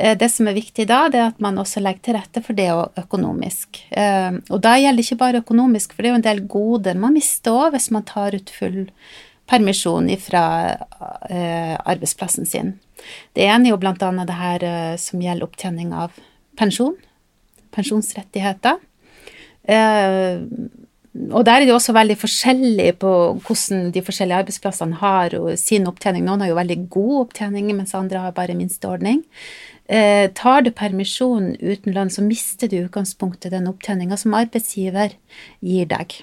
Eh, 0.00 0.16
Det 0.16 0.28
som 0.32 0.48
er 0.48 0.56
viktig 0.56 0.84
da, 0.88 1.02
det 1.12 1.20
er 1.20 1.28
at 1.30 1.40
man 1.44 1.60
også 1.60 1.80
legger 1.84 2.04
til 2.08 2.16
rette 2.18 2.42
for 2.44 2.56
det 2.56 2.68
økonomisk. 3.04 3.82
Eh, 3.92 4.40
Og 4.48 4.60
da 4.64 4.74
gjelder 4.80 5.00
det 5.00 5.06
ikke 5.10 5.22
bare 5.24 5.44
økonomisk, 5.44 5.92
for 5.92 6.00
det 6.04 6.10
er 6.10 6.14
jo 6.16 6.20
en 6.22 6.28
del 6.30 6.44
goder 6.56 7.00
man 7.00 7.16
mister 7.16 7.52
òg 7.56 7.76
hvis 7.76 7.90
man 7.96 8.04
tar 8.08 8.36
ut 8.36 8.52
full 8.52 8.82
permisjon 9.46 10.08
fra 10.22 10.42
arbeidsplassen 11.28 12.46
sin. 12.48 12.74
Det 13.36 13.44
ene 13.46 13.68
er 13.68 13.74
jo 13.74 13.80
blant 13.80 14.02
annet 14.02 14.28
det 14.30 14.38
her 14.38 14.64
eh, 14.66 14.94
som 15.00 15.22
gjelder 15.22 15.46
opptjening 15.46 15.92
av 15.94 16.16
pensjon 16.58 16.96
pensjonsrettigheter. 17.76 18.80
Eh, 19.68 20.42
og 21.32 21.46
der 21.48 21.62
er 21.62 21.64
det 21.64 21.72
også 21.72 21.94
veldig 21.96 22.16
forskjellig 22.20 22.90
på 23.00 23.10
hvordan 23.46 23.90
de 23.94 24.02
forskjellige 24.04 24.42
arbeidsplassene 24.44 24.98
har 25.00 25.36
sin 25.60 25.88
opptjening. 25.88 26.26
Noen 26.26 26.44
har 26.44 26.50
jo 26.52 26.58
veldig 26.58 26.78
god 26.92 27.14
opptjening, 27.22 27.70
mens 27.76 27.96
andre 27.96 28.20
har 28.26 28.36
bare 28.36 28.56
minsteordning. 28.56 29.22
Eh, 29.88 30.28
tar 30.36 30.64
du 30.66 30.72
permisjon 30.76 31.54
uten 31.60 31.96
lønn, 31.96 32.12
så 32.12 32.24
mister 32.24 32.68
du 32.68 32.78
i 32.78 32.84
utgangspunktet 32.84 33.54
den 33.54 33.68
opptjeninga 33.70 34.18
som 34.20 34.36
arbeidsgiver 34.36 35.16
gir 35.64 35.88
deg. 35.88 36.18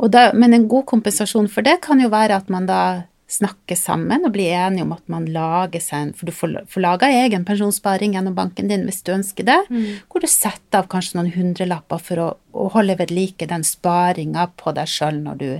Og 0.00 0.10
da, 0.12 0.30
men 0.32 0.56
en 0.56 0.68
god 0.70 0.86
kompensasjon 0.88 1.48
for 1.52 1.66
det 1.66 1.80
kan 1.84 2.00
jo 2.00 2.10
være 2.12 2.38
at 2.40 2.50
man 2.52 2.68
da 2.68 2.82
snakker 3.30 3.78
sammen 3.78 4.24
og 4.26 4.32
blir 4.34 4.50
enige 4.58 4.82
om 4.82 4.94
at 4.96 5.04
man 5.12 5.28
lager 5.30 5.82
seg 5.82 6.02
en 6.02 6.12
For 6.18 6.26
du 6.26 6.34
får, 6.34 6.56
får 6.70 6.82
laga 6.82 7.10
egen 7.20 7.44
pensjonssparing 7.46 8.16
gjennom 8.16 8.34
banken 8.34 8.70
din 8.70 8.86
hvis 8.88 9.04
du 9.06 9.12
ønsker 9.14 9.46
det, 9.46 9.58
hvor 10.10 10.24
du 10.24 10.26
setter 10.26 10.80
av 10.80 10.88
kanskje 10.90 11.20
noen 11.20 11.30
hundrelapper 11.36 12.02
for 12.02 12.22
å, 12.24 12.28
å 12.50 12.68
holde 12.74 12.98
ved 12.98 13.14
like 13.14 13.46
den 13.46 13.62
sparinga 13.66 14.48
på 14.58 14.74
deg 14.74 14.90
sjøl 14.90 15.22
når 15.22 15.38
du 15.38 15.50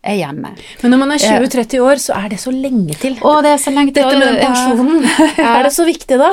er 0.00 0.16
hjemme. 0.16 0.54
Men 0.80 0.94
når 0.94 1.00
man 1.02 1.12
er 1.12 1.20
20-30 1.20 1.82
år, 1.84 2.00
så 2.00 2.16
er 2.16 2.30
det 2.32 2.40
så 2.40 2.52
lenge 2.54 2.96
til. 3.00 3.18
Å, 3.20 3.34
det 3.44 3.52
er 3.52 3.60
så 3.60 3.72
lenge 3.74 3.92
til. 3.92 4.06
Dette 4.06 4.18
med 4.20 4.30
den 4.30 4.40
pensjonen, 4.40 5.04
er 5.52 5.66
det 5.66 5.72
så 5.76 5.86
viktig 5.88 6.18
da? 6.20 6.30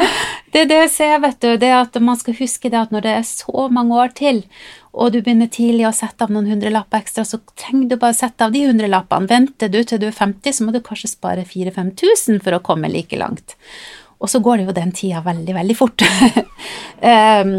Det 0.55 0.63
er 0.63 0.69
det 0.71 0.79
jeg 0.85 0.91
ser, 0.95 1.15
vet 1.25 1.39
du. 1.43 1.49
Det 1.59 1.71
at 1.75 1.99
man 1.99 2.19
skal 2.19 2.37
huske 2.39 2.71
det 2.71 2.79
at 2.79 2.95
når 2.95 3.05
det 3.05 3.15
er 3.17 3.27
så 3.27 3.67
mange 3.73 3.99
år 3.99 4.15
til, 4.15 4.41
og 4.97 5.11
du 5.13 5.19
begynner 5.19 5.51
tidlig 5.51 5.85
å 5.89 5.93
sette 5.93 6.25
av 6.25 6.33
noen 6.33 6.47
hundrelapper 6.49 7.03
ekstra, 7.03 7.27
så 7.27 7.41
trenger 7.59 7.91
du 7.91 7.99
bare 7.99 8.15
å 8.15 8.21
sette 8.23 8.47
av 8.47 8.55
de 8.55 8.63
hundrelappene. 8.65 9.29
Venter 9.29 9.71
du 9.73 9.81
til 9.83 10.01
du 10.01 10.07
er 10.09 10.15
50, 10.15 10.57
så 10.57 10.65
må 10.65 10.73
du 10.73 10.81
kanskje 10.85 11.11
spare 11.11 11.45
4000-5000 11.45 12.41
for 12.45 12.57
å 12.57 12.63
komme 12.65 12.89
like 12.91 13.19
langt. 13.19 13.59
Og 14.17 14.31
så 14.31 14.39
går 14.41 14.57
det 14.57 14.65
jo 14.65 14.73
den 14.73 14.91
tida 14.97 15.21
veldig, 15.21 15.53
veldig 15.59 15.75
fort. 15.77 16.01
um, 17.01 17.51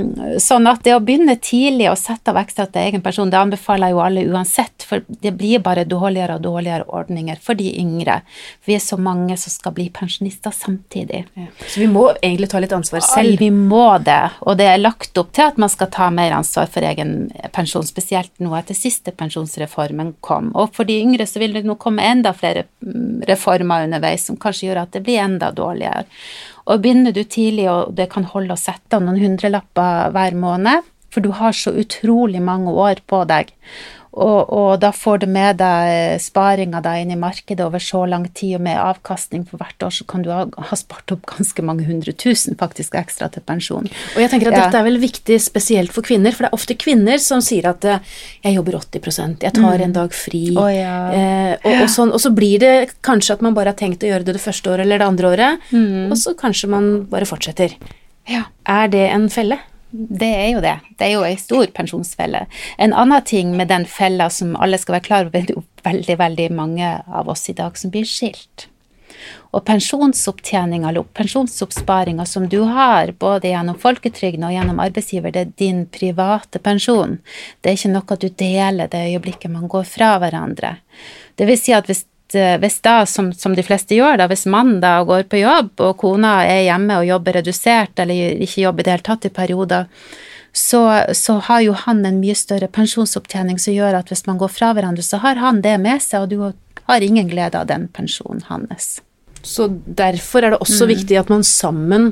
sånn 0.43 0.67
at 0.71 0.83
det 0.87 0.95
å 0.97 1.01
begynne 1.05 1.37
tidlig 1.43 1.89
å 1.91 1.97
sette 1.99 2.33
av 2.33 2.39
ekstra 2.41 2.67
til 2.69 2.89
egen 2.89 3.03
person, 3.05 3.31
det 3.31 3.39
anbefaler 3.39 3.93
jo 3.93 4.01
alle 4.03 4.25
uansett, 4.29 4.85
for 4.87 5.05
det 5.09 5.33
blir 5.39 5.63
bare 5.65 5.87
dårligere 5.89 6.39
og 6.39 6.45
dårligere 6.47 6.89
ordninger 7.01 7.39
for 7.43 7.59
de 7.59 7.71
yngre. 7.81 8.21
Vi 8.67 8.77
er 8.77 8.83
så 8.85 8.99
mange 9.01 9.37
som 9.41 9.55
skal 9.55 9.75
bli 9.77 9.89
pensjonister 9.95 10.55
samtidig. 10.55 11.25
Ja. 11.39 11.49
Så 11.67 11.83
vi 11.83 11.89
må 11.93 12.09
egentlig 12.17 12.51
ta 12.53 12.63
litt 12.63 12.75
ansvar 12.77 13.05
selv? 13.07 13.39
Vi 13.41 13.51
må 13.55 13.87
det, 14.05 14.21
og 14.41 14.59
det 14.61 14.69
er 14.73 14.83
lagt 14.83 15.19
opp 15.21 15.33
til 15.37 15.49
at 15.49 15.61
man 15.61 15.73
skal 15.73 15.93
ta 15.95 16.11
mer 16.15 16.37
ansvar 16.37 16.69
for 16.73 16.87
egen 16.87 17.31
pensjon, 17.55 17.87
spesielt 17.87 18.35
nå 18.43 18.53
etter 18.59 18.77
siste 18.79 19.15
pensjonsreformen 19.17 20.17
kom. 20.25 20.53
Og 20.59 20.75
for 20.77 20.89
de 20.89 20.99
yngre 21.03 21.29
så 21.29 21.43
vil 21.43 21.57
det 21.57 21.67
nå 21.69 21.79
komme 21.81 22.07
enda 22.07 22.35
flere 22.37 22.67
mm, 22.85 23.25
reformer 23.29 23.89
underveis 23.89 24.27
som 24.29 24.39
kanskje 24.41 24.71
gjør 24.71 24.85
at 24.85 24.95
det 24.97 25.05
blir 25.07 25.23
enda 25.23 25.53
dårligere. 25.55 26.07
Og 26.69 26.83
begynner 26.85 27.15
du 27.17 27.23
tidlig, 27.25 27.69
og 27.73 27.95
det 27.97 28.11
kan 28.13 28.27
holde 28.29 28.55
å 28.55 28.61
sette 28.61 28.99
av 28.99 29.05
noen 29.05 29.21
hundrelapper 29.23 30.13
hver 30.13 30.37
måned, 30.37 30.89
for 31.09 31.25
du 31.25 31.31
har 31.33 31.57
så 31.57 31.73
utrolig 31.81 32.43
mange 32.45 32.75
år 32.77 33.01
på 33.09 33.23
deg, 33.29 33.55
og, 34.19 34.51
og 34.51 34.71
da 34.83 34.91
får 34.95 35.23
du 35.23 35.27
med 35.31 35.59
deg 35.61 36.19
sparinga 36.23 36.83
inn 36.99 37.13
i 37.15 37.19
markedet 37.19 37.65
over 37.65 37.83
så 37.83 38.05
lang 38.09 38.27
tid, 38.35 38.57
og 38.59 38.65
med 38.67 38.81
avkastning 38.81 39.45
for 39.49 39.61
hvert 39.63 39.87
år, 39.87 39.95
så 39.95 40.07
kan 40.09 40.25
du 40.25 40.31
ha, 40.35 40.45
ha 40.49 40.79
spart 40.79 41.15
opp 41.15 41.27
ganske 41.31 41.65
mange 41.65 41.87
hundre 41.89 42.15
tusen 42.19 42.59
faktisk 42.59 42.97
ekstra 42.99 43.31
til 43.33 43.45
pensjon. 43.47 43.87
Og 44.17 44.21
jeg 44.23 44.33
tenker 44.33 44.51
at 44.51 44.59
ja. 44.59 44.65
dette 44.67 44.81
er 44.83 44.89
vel 44.89 45.01
viktig 45.03 45.39
spesielt 45.43 45.95
for 45.95 46.07
kvinner, 46.07 46.35
for 46.35 46.47
det 46.47 46.51
er 46.51 46.59
ofte 46.59 46.79
kvinner 46.79 47.23
som 47.23 47.43
sier 47.45 47.71
at 47.71 47.87
eh, 47.87 48.03
jeg 48.47 48.59
jobber 48.59 48.81
80% 48.81 49.47
jeg 49.47 49.55
tar 49.55 49.79
mm. 49.79 49.87
en 49.87 49.97
dag 49.97 50.15
fri, 50.17 50.45
oh, 50.59 50.69
ja. 50.73 50.97
eh, 51.15 51.55
og, 51.63 51.73
og, 51.73 51.87
sånn, 51.93 52.13
og, 52.15 52.23
så 52.23 52.35
blir 52.35 52.63
det 52.63 52.75
kanskje 53.07 53.39
at 53.39 53.45
man 53.45 53.57
bare 53.57 53.75
har 53.75 53.79
tenkt 53.79 54.05
å 54.05 54.11
gjøre 54.11 54.27
det 54.27 54.39
det 54.39 54.45
første 54.45 54.75
året 54.75 54.87
eller 54.87 55.03
det 55.03 55.09
andre 55.09 55.33
året, 55.33 55.71
mm. 55.71 56.11
og 56.11 56.19
så 56.21 56.35
kanskje 56.39 56.71
man 56.73 56.93
bare 57.11 57.29
fortsetter. 57.29 57.77
Ja. 58.29 58.49
Er 58.69 58.91
det 58.93 59.07
en 59.09 59.29
felle? 59.33 59.61
Det 59.91 60.29
er 60.29 60.49
jo 60.53 60.61
det. 60.61 60.75
Det 60.99 61.07
er 61.07 61.15
jo 61.15 61.25
ei 61.25 61.37
stor 61.41 61.71
pensjonsfelle. 61.73 62.45
En 62.77 62.93
annen 62.93 63.25
ting 63.25 63.55
med 63.57 63.71
den 63.73 63.87
fella 63.89 64.29
som 64.31 64.57
alle 64.57 64.79
skal 64.81 64.99
være 64.99 65.07
klar 65.07 65.29
over, 65.29 65.41
det 65.41 65.55
er 65.55 65.61
jo 65.61 65.65
veldig, 65.87 66.19
veldig 66.21 66.49
mange 66.57 66.91
av 67.09 67.31
oss 67.33 67.49
i 67.49 67.57
dag 67.57 67.79
som 67.81 67.93
blir 67.95 68.05
skilt. 68.09 68.69
Og 69.57 69.65
pensjonsopptjeninga 69.65 70.91
eller 70.91 71.09
pensjonsoppsparinga 71.17 72.27
som 72.29 72.49
du 72.53 72.61
har, 72.69 73.15
både 73.17 73.49
gjennom 73.49 73.79
folketrygden 73.81 74.45
og 74.45 74.53
gjennom 74.53 74.83
arbeidsgiver, 74.85 75.33
det 75.33 75.41
er 75.41 75.57
din 75.57 75.87
private 75.89 76.61
pensjon. 76.61 77.17
Det 77.61 77.73
er 77.73 77.81
ikke 77.81 77.95
noe 77.95 78.21
du 78.21 78.29
deler 78.29 78.93
det 78.93 79.07
øyeblikket 79.09 79.55
man 79.55 79.71
går 79.73 79.89
fra 79.89 80.13
hverandre. 80.21 80.77
Det 81.35 81.49
vil 81.49 81.61
si 81.61 81.73
at 81.73 81.89
hvis 81.89 82.05
hvis 82.35 82.81
da, 82.85 83.01
som, 83.09 83.31
som, 83.33 83.55
de 83.57 83.65
fleste 83.65 83.97
gjør, 83.97 84.19
da, 84.21 84.27
hvis 84.29 84.47
mannen 84.51 84.83
da 84.83 84.99
går 85.09 85.29
på 85.31 85.41
jobb, 85.41 85.71
og 85.81 85.97
kona 86.01 86.43
er 86.45 86.67
hjemme 86.67 87.01
og 87.01 87.09
jobber 87.09 87.39
redusert, 87.41 87.95
eller 88.03 88.43
ikke 88.45 88.65
jobber 88.67 88.85
i 88.85 88.89
det 88.89 88.97
hele 88.97 89.07
tatt 89.07 89.29
i 89.29 89.33
perioder, 89.33 89.87
så, 90.53 90.83
så, 91.15 91.39
har 91.49 91.61
jo 91.63 91.75
han 91.87 92.05
en 92.07 92.21
mye 92.21 92.35
større 92.37 92.69
pensjonsopptjening 92.73 93.61
som 93.63 93.77
gjør 93.77 94.01
at 94.01 94.11
hvis 94.11 94.27
man 94.27 94.41
går 94.41 94.51
fra 94.53 94.73
hverandre, 94.75 95.05
så 95.05 95.21
har 95.23 95.41
han 95.41 95.63
det 95.65 95.77
med 95.81 96.03
seg, 96.03 96.25
og 96.25 96.33
du 96.33 96.89
har 96.89 97.05
ingen 97.05 97.29
glede 97.31 97.61
av 97.61 97.69
den 97.69 97.87
pensjonen 97.95 98.43
hans. 98.49 98.99
Så 99.43 99.69
derfor 99.87 100.43
er 100.43 100.55
det 100.55 100.63
også 100.65 100.89
mm. 100.89 100.93
viktig 100.95 101.19
at 101.21 101.31
man 101.33 101.45
sammen 101.47 102.11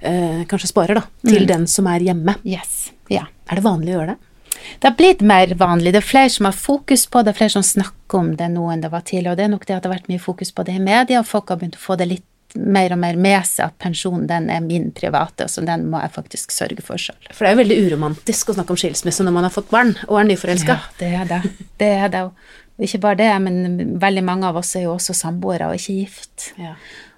eh, 0.00 0.42
kanskje 0.50 0.72
sparer, 0.72 1.00
da, 1.00 1.06
til 1.24 1.44
mm. 1.44 1.50
den 1.52 1.66
som 1.70 1.88
er 1.92 2.04
hjemme. 2.04 2.36
Yes, 2.42 2.88
ja. 3.12 3.28
Er 3.48 3.60
det 3.60 3.66
vanlig 3.66 3.92
å 3.92 3.98
gjøre 3.98 4.14
det? 4.14 4.33
Det 4.78 4.90
har 4.90 4.96
blitt 4.98 5.24
mer 5.24 5.54
vanlig. 5.60 5.94
Det 5.94 6.02
er 6.02 6.06
flere 6.06 6.32
som 6.32 6.48
har 6.48 6.56
fokus 6.56 7.06
på 7.06 7.22
det, 7.22 7.30
det 7.30 7.34
er 7.34 7.40
flere 7.42 7.56
som 7.56 7.66
snakker 7.66 8.20
om 8.20 8.30
det 8.38 8.50
nå 8.52 8.68
enn 8.72 8.84
det 8.84 8.92
var 8.92 9.04
tidligere. 9.06 9.34
Og 9.34 9.40
det 9.40 9.48
er 9.48 9.52
nok 9.56 9.66
det 9.66 9.76
at 9.76 9.82
det 9.84 9.90
har 9.90 9.96
vært 9.96 10.12
mye 10.12 10.22
fokus 10.22 10.54
på 10.54 10.66
det 10.66 10.78
i 10.78 10.84
media, 10.84 11.20
og 11.20 11.28
folk 11.28 11.52
har 11.52 11.60
begynt 11.60 11.78
å 11.80 11.84
få 11.84 11.98
det 12.00 12.10
litt 12.10 12.28
mer 12.54 12.92
og 12.94 13.00
mer 13.02 13.16
med 13.18 13.46
seg 13.48 13.66
at 13.66 13.78
pensjonen 13.82 14.28
den 14.30 14.46
er 14.52 14.60
min 14.62 14.90
private, 14.94 15.48
så 15.50 15.64
den 15.66 15.88
må 15.90 15.98
jeg 16.04 16.12
faktisk 16.14 16.54
sørge 16.54 16.84
for 16.86 17.00
sjøl. 17.00 17.18
For 17.32 17.42
det 17.42 17.50
er 17.50 17.56
jo 17.56 17.62
veldig 17.62 17.78
uromantisk 17.88 18.52
å 18.52 18.54
snakke 18.58 18.74
om 18.76 18.78
skilsmisse 18.78 19.26
når 19.26 19.34
man 19.34 19.48
har 19.48 19.54
fått 19.54 19.72
barn 19.72 19.94
og 20.06 20.20
er 20.20 20.28
nyforelska. 20.28 20.76
Ja, 20.78 20.94
det 21.00 21.10
er 21.18 21.32
det. 21.32 21.40
Det 21.82 21.90
er 22.04 22.12
det. 22.14 22.22
Og 22.28 22.86
ikke 22.86 23.02
bare 23.02 23.18
det, 23.18 23.32
men 23.42 23.98
veldig 24.02 24.24
mange 24.26 24.50
av 24.50 24.60
oss 24.62 24.74
er 24.78 24.86
jo 24.86 24.94
også 24.94 25.16
samboere 25.18 25.70
og 25.70 25.80
ikke 25.80 25.98
gift. 25.98 26.52
Ja. 26.60 26.76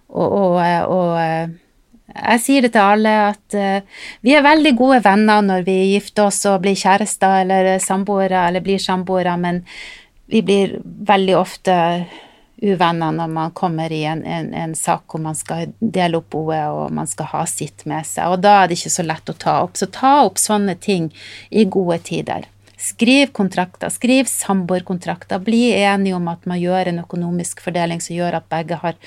Og, 0.08 0.32
og, 0.32 0.58
og 0.96 1.56
jeg 2.14 2.42
sier 2.42 2.66
det 2.66 2.72
til 2.76 2.84
alle 2.84 3.14
at 3.32 3.56
uh, 3.58 4.04
vi 4.24 4.34
er 4.36 4.44
veldig 4.46 4.72
gode 4.78 5.00
venner 5.04 5.42
når 5.44 5.66
vi 5.66 5.76
gifter 5.94 6.28
oss 6.30 6.44
og 6.48 6.62
blir 6.64 6.78
kjærester 6.78 7.42
eller 7.42 7.76
samboere 7.82 8.46
eller 8.48 8.64
blir 8.64 8.82
samboere, 8.82 9.36
men 9.40 9.64
vi 10.30 10.42
blir 10.46 10.78
veldig 10.84 11.36
ofte 11.38 11.74
uvenner 12.62 13.12
når 13.12 13.28
man 13.28 13.52
kommer 13.52 13.92
i 13.92 14.02
en, 14.08 14.22
en, 14.24 14.52
en, 14.54 14.74
sak 14.74 15.04
hvor 15.12 15.20
man 15.20 15.36
skal 15.36 15.74
dele 15.80 16.22
opp 16.22 16.30
boet 16.32 16.70
og 16.72 16.94
man 16.94 17.08
skal 17.10 17.28
ha 17.34 17.44
sitt 17.50 17.84
med 17.84 18.06
seg, 18.08 18.32
og 18.32 18.40
da 18.44 18.62
er 18.62 18.70
det 18.70 18.78
ikke 18.78 18.94
så 18.96 19.04
lett 19.06 19.32
å 19.32 19.36
ta 19.36 19.58
opp. 19.66 19.76
Så 19.76 19.90
ta 19.92 20.18
opp 20.24 20.40
sånne 20.40 20.76
ting 20.80 21.10
i 21.50 21.66
gode 21.68 22.00
tider. 22.08 22.48
Skriv 22.86 23.32
kontrakter, 23.34 23.90
skriv 23.90 24.28
samboerkontrakter, 24.30 25.40
bli 25.42 25.72
enige 25.74 26.14
om 26.14 26.28
at 26.30 26.44
man 26.46 26.60
gjør 26.60 26.92
en 26.92 27.02
økonomisk 27.02 27.64
fordeling 27.64 28.02
som 28.04 28.14
gjør 28.14 28.38
at 28.38 28.46
begge 28.52 28.78
har, 28.78 28.98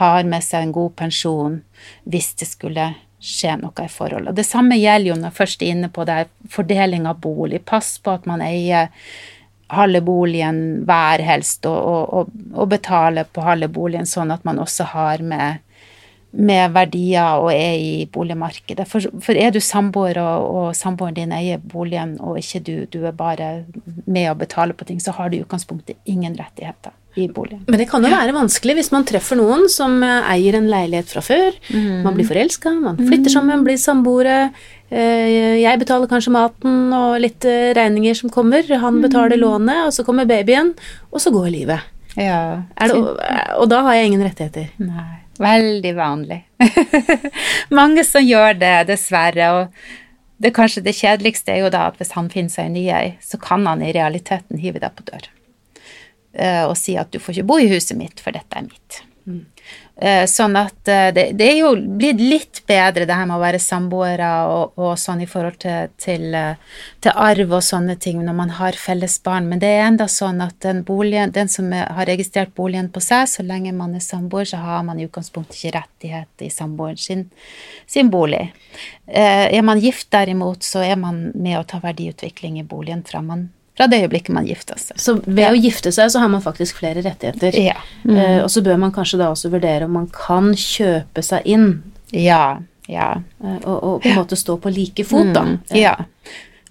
har 0.00 0.26
med 0.26 0.42
seg 0.42 0.66
en 0.66 0.74
god 0.74 0.96
pensjon 0.98 1.60
hvis 2.02 2.32
det 2.40 2.48
skulle 2.50 2.88
skje 3.22 3.54
noe 3.60 3.84
i 3.84 3.92
forholdet. 3.92 4.34
Det 4.34 4.46
samme 4.46 4.78
gjelder 4.80 5.12
jo 5.12 5.20
når 5.20 5.36
først 5.36 5.62
er 5.62 5.76
inne 5.76 5.92
på 5.94 6.06
det 6.08 6.24
fordeling 6.50 7.06
av 7.06 7.20
bolig. 7.22 7.62
Pass 7.62 7.94
på 8.02 8.16
at 8.16 8.26
man 8.26 8.42
eier 8.42 8.90
halve 9.72 10.02
boligen 10.04 10.82
hver 10.88 11.22
helst, 11.24 11.64
og, 11.70 12.10
og, 12.18 12.32
og 12.52 12.72
betaler 12.74 13.28
på 13.30 13.44
halve 13.46 13.70
boligen, 13.72 14.08
sånn 14.08 14.34
at 14.34 14.42
man 14.44 14.58
også 14.60 14.90
har 14.92 15.22
med 15.24 15.62
med 16.32 16.72
verdier 16.72 17.42
og 17.42 17.50
er 17.52 17.76
i 17.76 18.06
boligmarkedet. 18.12 18.86
For, 18.88 19.04
for 19.20 19.36
er 19.36 19.52
du 19.52 19.60
samboer, 19.60 20.18
og, 20.22 20.48
og, 20.48 20.66
samboeren 20.76 21.16
din 21.18 21.34
eier 21.36 21.60
boligen, 21.60 22.16
og 22.24 22.40
ikke 22.40 22.62
du, 22.64 22.74
du 22.92 23.02
er 23.04 23.16
bare 23.16 23.52
med 24.06 24.30
å 24.30 24.38
betale 24.38 24.76
på 24.76 24.88
ting, 24.88 25.00
så 25.02 25.14
har 25.18 25.30
du 25.30 25.38
i 25.38 25.42
utgangspunktet 25.44 26.00
ingen 26.08 26.36
rettigheter 26.38 26.96
i 27.20 27.26
boligen. 27.28 27.66
Men 27.68 27.82
det 27.82 27.90
kan 27.90 28.04
jo 28.04 28.12
være 28.12 28.32
vanskelig 28.32 28.78
hvis 28.78 28.92
man 28.94 29.04
treffer 29.08 29.36
noen 29.36 29.66
som 29.72 29.98
eier 30.02 30.56
en 30.56 30.70
leilighet 30.72 31.12
fra 31.12 31.20
før. 31.24 31.58
Mm. 31.68 32.00
Man 32.06 32.16
blir 32.16 32.28
forelska, 32.28 32.72
man 32.80 33.00
flytter 33.02 33.28
mm. 33.28 33.34
sammen, 33.34 33.64
blir 33.66 33.80
samboere. 33.80 34.38
Eh, 34.88 35.60
jeg 35.60 35.80
betaler 35.80 36.08
kanskje 36.08 36.32
maten 36.32 36.92
og 36.96 37.18
litt 37.20 37.44
eh, 37.48 37.74
regninger 37.76 38.16
som 38.16 38.32
kommer. 38.32 38.64
Han 38.80 39.02
betaler 39.04 39.36
mm. 39.36 39.42
lånet, 39.44 39.88
og 39.88 39.96
så 39.96 40.06
kommer 40.08 40.28
babyen, 40.28 40.72
og 41.12 41.20
så 41.20 41.32
går 41.34 41.52
livet. 41.52 41.90
Ja. 42.16 42.62
Det, 42.76 42.96
og 43.56 43.68
da 43.72 43.84
har 43.86 44.00
jeg 44.00 44.12
ingen 44.12 44.24
rettigheter. 44.24 44.72
Nei. 44.80 45.21
Veldig 45.40 45.92
vanlig. 45.96 46.42
Mange 47.80 48.04
som 48.04 48.24
gjør 48.24 48.58
det, 48.60 48.74
dessverre. 48.90 49.50
Og 49.56 50.42
det 50.42 50.52
kanskje 50.56 50.84
det 50.84 50.96
kjedeligste 50.98 51.54
er 51.54 51.64
jo 51.64 51.70
da 51.72 51.86
at 51.90 52.00
hvis 52.00 52.12
han 52.16 52.28
finner 52.32 52.52
seg 52.52 52.68
en 52.68 52.76
ny 52.76 52.88
ei, 52.92 53.14
så 53.22 53.40
kan 53.40 53.64
han 53.68 53.84
i 53.84 53.94
realiteten 53.94 54.60
hive 54.60 54.82
deg 54.82 54.96
på 54.98 55.06
dør 55.08 55.30
uh, 56.38 56.64
og 56.68 56.76
si 56.78 56.96
at 57.00 57.12
du 57.12 57.20
får 57.22 57.38
ikke 57.38 57.48
bo 57.52 57.58
i 57.60 57.70
huset 57.70 57.98
mitt, 57.98 58.20
for 58.22 58.34
dette 58.34 58.58
er 58.58 58.66
mitt. 58.66 59.02
Mm. 59.22 59.44
Sånn 60.26 60.56
at 60.58 60.88
eh, 60.90 61.12
det, 61.14 61.24
det, 61.38 61.46
er 61.46 61.58
jo 61.60 61.68
blitt 61.76 62.18
litt 62.18 62.60
bedre, 62.66 63.04
det 63.06 63.14
her 63.14 63.28
med 63.28 63.36
å 63.36 63.42
være 63.42 63.60
samboere 63.62 64.30
og, 64.50 64.72
og, 64.80 64.96
sånn 64.98 65.22
i 65.22 65.28
forhold 65.30 65.60
til, 65.62 65.92
til, 66.00 66.24
eh, 66.34 66.80
til, 67.04 67.12
arv 67.14 67.54
og 67.54 67.62
sånne 67.62 67.94
ting 68.02 68.18
når 68.26 68.34
man 68.40 68.54
har 68.58 68.78
felles 68.78 69.14
barn, 69.22 69.46
men 69.50 69.62
det 69.62 69.70
er 69.70 69.86
enda 69.86 70.08
sånn 70.10 70.42
at 70.42 70.58
den, 70.66 70.82
boligen, 70.88 71.30
den 71.36 71.52
som 71.52 71.70
har 71.70 72.08
registrert 72.10 72.50
boligen 72.58 72.90
på 72.90 73.04
seg, 73.04 73.28
så 73.30 73.46
lenge 73.46 73.74
man 73.76 73.94
er 73.94 74.02
samboer, 74.02 74.48
så 74.48 74.64
har 74.64 74.82
man 74.88 74.98
i 74.98 75.06
utgangspunktet 75.06 75.60
ikke 75.60 75.76
rettighet 75.78 76.46
i 76.48 76.50
samboeren 76.50 76.98
sin, 76.98 77.26
sin 77.86 78.10
bolig. 78.10 78.48
Er 79.06 79.62
man 79.62 79.80
gift 79.82 80.10
derimot, 80.10 80.66
så 80.66 80.82
er 80.82 80.98
man 80.98 81.28
med 81.34 81.60
å 81.60 81.66
ta 81.68 81.78
verdiutvikling 81.82 82.58
i 82.58 82.66
boligen 82.66 83.06
fra 83.06 83.22
man 83.22 83.50
fra 83.76 83.88
det 83.88 84.02
øyeblikket 84.04 84.34
man 84.36 84.46
gifter 84.48 84.78
seg. 84.80 85.00
Så 85.00 85.16
ved 85.24 85.44
ja. 85.46 85.52
å 85.52 85.58
gifte 85.58 85.92
seg, 85.94 86.10
så 86.12 86.22
har 86.22 86.30
man 86.32 86.44
faktisk 86.44 86.80
flere 86.82 87.04
rettigheter. 87.04 87.56
Ja. 87.56 87.78
Mm. 88.04 88.16
Uh, 88.16 88.38
og 88.44 88.50
så 88.52 88.64
bør 88.64 88.80
man 88.84 88.94
kanskje 88.94 89.22
da 89.22 89.30
også 89.32 89.52
vurdere 89.52 89.88
om 89.88 89.96
man 89.96 90.08
kan 90.12 90.52
kjøpe 90.58 91.24
seg 91.24 91.48
inn. 91.48 91.68
Ja. 92.12 92.60
Ja. 92.90 93.14
Uh, 93.40 93.58
og, 93.58 93.76
og, 93.76 93.94
på 94.04 94.12
en 94.12 94.20
måte 94.20 94.38
stå 94.38 94.58
på 94.60 94.72
like 94.72 95.06
fot, 95.08 95.32
mm. 95.32 95.36
da. 95.36 95.76
Ja. 95.78 95.96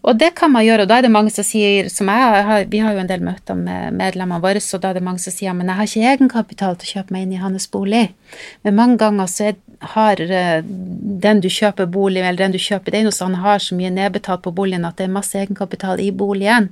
Og 0.01 0.17
det 0.17 0.31
kan 0.37 0.49
man 0.49 0.65
gjøre, 0.65 0.85
og 0.85 0.89
da 0.89 0.97
er 0.97 1.05
det 1.05 1.13
mange 1.13 1.33
som 1.33 1.45
sier, 1.45 1.89
som 1.93 2.09
jeg 2.09 2.45
har, 2.47 2.63
vi 2.69 2.79
har 2.81 2.95
jo 2.95 3.01
en 3.03 3.09
del 3.09 3.21
møter 3.21 3.57
med 3.57 3.97
medlemmene 3.99 4.41
våre, 4.41 4.61
så 4.61 4.79
da 4.81 4.89
er 4.89 4.97
det 4.97 5.05
mange 5.05 5.21
som 5.21 5.33
sier 5.33 5.53
men 5.53 5.69
jeg 5.69 5.77
har 5.77 5.89
ikke 5.89 6.13
egenkapital 6.13 6.79
til 6.79 6.87
å 6.87 6.93
kjøpe 6.95 7.13
meg 7.13 7.27
inn 7.27 7.35
i 7.37 7.41
hans 7.41 7.67
bolig. 7.69 8.07
Men 8.65 8.79
mange 8.79 8.97
ganger 9.01 9.29
så 9.29 9.51
er 9.51 9.59
har 9.81 10.21
eh, 10.21 10.61
den 10.63 11.41
du 11.41 11.49
kjøper 11.49 11.89
bolig 11.89 12.21
eller 12.21 12.39
den 12.43 12.53
du 12.55 12.59
kjøper, 12.61 12.93
den 12.93 13.09
hos, 13.09 13.17
sånn 13.21 13.39
har 13.41 13.61
så 13.63 13.75
mye 13.77 13.91
nedbetalt 13.93 14.43
på 14.45 14.53
boligen 14.55 14.85
at 14.85 14.99
det 14.99 15.07
er 15.07 15.15
masse 15.15 15.39
egenkapital 15.39 16.01
i 16.03 16.11
boligen. 16.13 16.69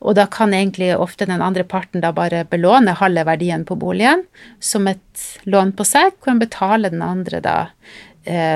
Og 0.00 0.16
da 0.18 0.26
kan 0.30 0.54
egentlig 0.56 0.94
ofte 0.96 1.28
den 1.28 1.44
andre 1.44 1.66
parten 1.68 2.04
da 2.04 2.14
bare 2.16 2.46
belåne 2.48 2.96
halve 2.96 3.26
verdien 3.28 3.66
på 3.68 3.76
boligen 3.80 4.24
som 4.60 4.88
et 4.88 5.26
lån 5.44 5.74
på 5.76 5.84
seg, 5.84 6.16
hvor 6.16 6.32
han 6.32 6.42
betaler 6.42 6.94
den 6.94 7.04
andre 7.04 7.42
da 7.44 7.56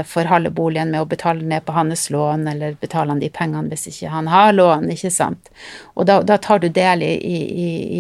for 0.07 0.27
halve 0.27 0.51
boligen 0.55 0.91
med 0.91 1.05
å 1.05 1.09
betale 1.09 1.45
ned 1.47 1.65
på 1.67 1.75
hans 1.77 2.09
lån, 2.11 2.47
eller 2.51 2.75
betale 2.81 3.15
han 3.15 3.21
de 3.23 3.31
pengene 3.33 3.71
hvis 3.71 3.89
ikke 3.93 4.11
han 4.13 4.31
har 4.31 4.53
lån, 4.53 4.89
ikke 4.95 5.11
sant. 5.15 5.51
Og 5.95 6.07
da, 6.09 6.21
da 6.27 6.39
tar 6.43 6.63
du 6.63 6.69
del 6.73 7.05
i, 7.05 7.13
i, 7.15 7.39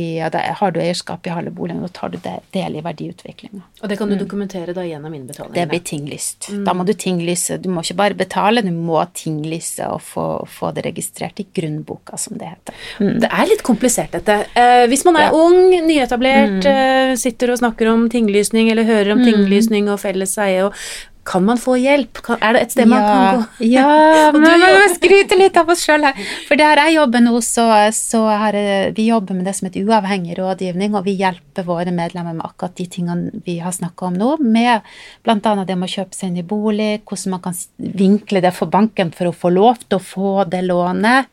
i 0.00 0.02
ja, 0.18 0.30
da 0.32 0.42
har 0.56 0.74
du 0.74 0.80
eierskap 0.82 1.26
i 1.26 1.34
halve 1.34 1.52
boligen, 1.54 1.82
og 1.82 1.90
da 1.90 1.98
tar 2.00 2.14
du 2.14 2.18
del 2.54 2.78
i 2.78 2.84
verdiutviklinga. 2.84 3.62
Og 3.82 3.90
det 3.90 3.98
kan 4.00 4.10
du 4.10 4.16
dokumentere 4.18 4.74
da 4.76 4.84
gjennom 4.86 5.14
innbetalingene? 5.14 5.56
Det 5.56 5.66
blir 5.70 5.82
tinglyst. 5.86 6.50
Mm. 6.50 6.64
Da 6.66 6.74
må 6.76 6.86
du 6.88 6.92
tinglyse. 6.94 7.58
Du 7.60 7.68
må 7.72 7.84
ikke 7.84 7.98
bare 8.00 8.18
betale, 8.18 8.64
du 8.66 8.72
må 8.74 9.02
tinglyse 9.16 9.88
og 9.90 10.02
få, 10.04 10.26
få 10.50 10.72
det 10.76 10.86
registrert 10.88 11.40
i 11.42 11.46
grunnboka, 11.60 12.18
som 12.20 12.38
det 12.40 12.50
heter. 12.52 12.80
Mm. 13.00 13.14
Det 13.24 13.30
er 13.30 13.50
litt 13.52 13.64
komplisert, 13.66 14.14
dette. 14.16 14.38
Eh, 14.58 14.86
hvis 14.90 15.04
man 15.08 15.20
er 15.20 15.28
ja. 15.28 15.36
ung, 15.36 15.60
nyetablert, 15.86 16.58
mm. 16.64 16.70
eh, 16.72 17.14
sitter 17.20 17.54
og 17.54 17.60
snakker 17.62 17.92
om 17.92 18.08
tinglysning, 18.12 18.72
eller 18.72 18.88
hører 18.88 19.14
om 19.14 19.22
mm. 19.22 19.28
tinglysning 19.28 19.90
og 19.92 20.00
felles 20.02 20.36
eie, 20.40 20.64
og 20.66 20.76
kan 21.24 21.44
man 21.44 21.58
få 21.60 21.76
hjelp? 21.76 22.18
er 22.40 22.54
det 22.56 22.60
et 22.64 22.72
sted 22.74 22.88
man 22.88 23.04
kan 23.04 23.36
gå? 23.36 23.44
ja, 23.74 24.30
men 24.34 24.46
vi 24.46 24.70
må 24.74 24.86
skryte 24.94 25.38
litt 25.38 25.56
av 25.60 25.68
oss 25.70 25.84
sjøl 25.84 26.06
her. 26.08 26.18
For 26.48 26.60
der 26.60 26.80
jeg 26.84 26.96
jobber 26.96 27.24
nå, 27.24 27.34
så, 27.44 27.66
så 27.96 28.22
har 28.42 28.56
vi 28.96 29.06
jobber 29.06 29.36
med 29.36 29.48
det 29.48 29.54
som 29.58 29.68
heter 29.68 29.86
uavhengig 29.86 30.38
rådgivning, 30.38 30.96
og 30.96 31.06
vi 31.06 31.18
hjelper 31.20 31.68
våre 31.68 31.94
medlemmer 31.94 32.36
med 32.36 32.46
akkurat 32.46 32.76
de 32.80 32.88
tingene 32.90 33.42
vi 33.46 33.58
har 33.62 33.74
snakka 33.76 34.10
om 34.10 34.18
nå, 34.20 34.32
med 34.40 34.86
bl.a. 35.26 35.38
det 35.38 35.76
med 35.76 35.88
å 35.88 35.94
kjøpe 35.94 36.16
seg 36.16 36.32
inn 36.32 36.42
i 36.42 36.46
bolig, 36.46 36.90
hvordan 37.04 37.36
man 37.36 37.44
kan 37.44 37.58
vinkle 38.00 38.44
det 38.44 38.54
for 38.56 38.72
banken 38.72 39.12
for 39.16 39.30
å 39.30 39.36
få 39.36 39.52
lov 39.54 39.82
til 39.86 40.00
å 40.00 40.04
få 40.04 40.34
det 40.50 40.64
lånet, 40.66 41.30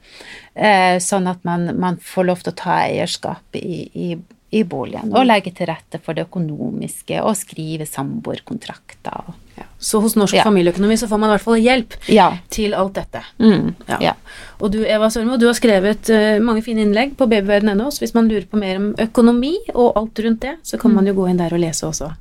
eh, 0.53 0.97
sånn 1.03 1.31
at 1.31 1.43
man, 1.47 1.71
man 1.79 2.01
får 2.03 2.27
lov 2.31 2.43
til 2.43 2.53
å 2.53 2.59
ta 2.59 2.81
eierskap 2.85 3.57
i, 3.59 3.77
i 3.87 4.15
i 4.49 4.63
boligen, 4.63 5.11
og 5.11 5.25
legge 5.27 5.51
til 5.55 5.67
rette 5.67 5.99
for 6.03 6.15
det 6.15 6.27
økonomiske 6.29 7.19
og 7.19 7.35
skrive 7.35 7.87
samboerkontrakter. 7.89 9.33
Ja. 9.57 9.65
Så 9.81 9.99
hos 9.99 10.15
Norsk 10.15 10.37
ja. 10.37 10.45
familieøkonomi 10.45 10.95
så 11.01 11.09
får 11.09 11.19
man 11.19 11.31
i 11.31 11.33
hvert 11.35 11.43
fall 11.43 11.59
hjelp 11.59 11.97
ja. 12.13 12.29
til 12.53 12.75
alt 12.77 12.95
dette. 12.95 13.23
Mm. 13.41 13.73
Ja. 14.03 14.13
Og 14.61 14.71
du 14.71 14.79
Eva 14.85 15.09
Sørmo, 15.11 15.35
du 15.41 15.49
har 15.49 15.57
skrevet 15.57 16.11
uh, 16.13 16.37
mange 16.43 16.63
fine 16.63 16.85
innlegg 16.85 17.17
på 17.19 17.27
babyverden.no, 17.27 17.89
så 17.91 18.05
hvis 18.05 18.15
man 18.15 18.29
lurer 18.31 18.47
på 18.47 18.61
mer 18.61 18.79
om 18.79 18.93
økonomi 19.07 19.57
og 19.73 19.99
alt 19.99 20.23
rundt 20.23 20.45
det, 20.45 20.55
så 20.63 20.79
kan 20.79 20.93
mm. 20.93 21.01
man 21.01 21.11
jo 21.11 21.17
gå 21.19 21.27
inn 21.31 21.43
der 21.43 21.57
og 21.57 21.63
lese 21.65 21.89
også. 21.89 22.13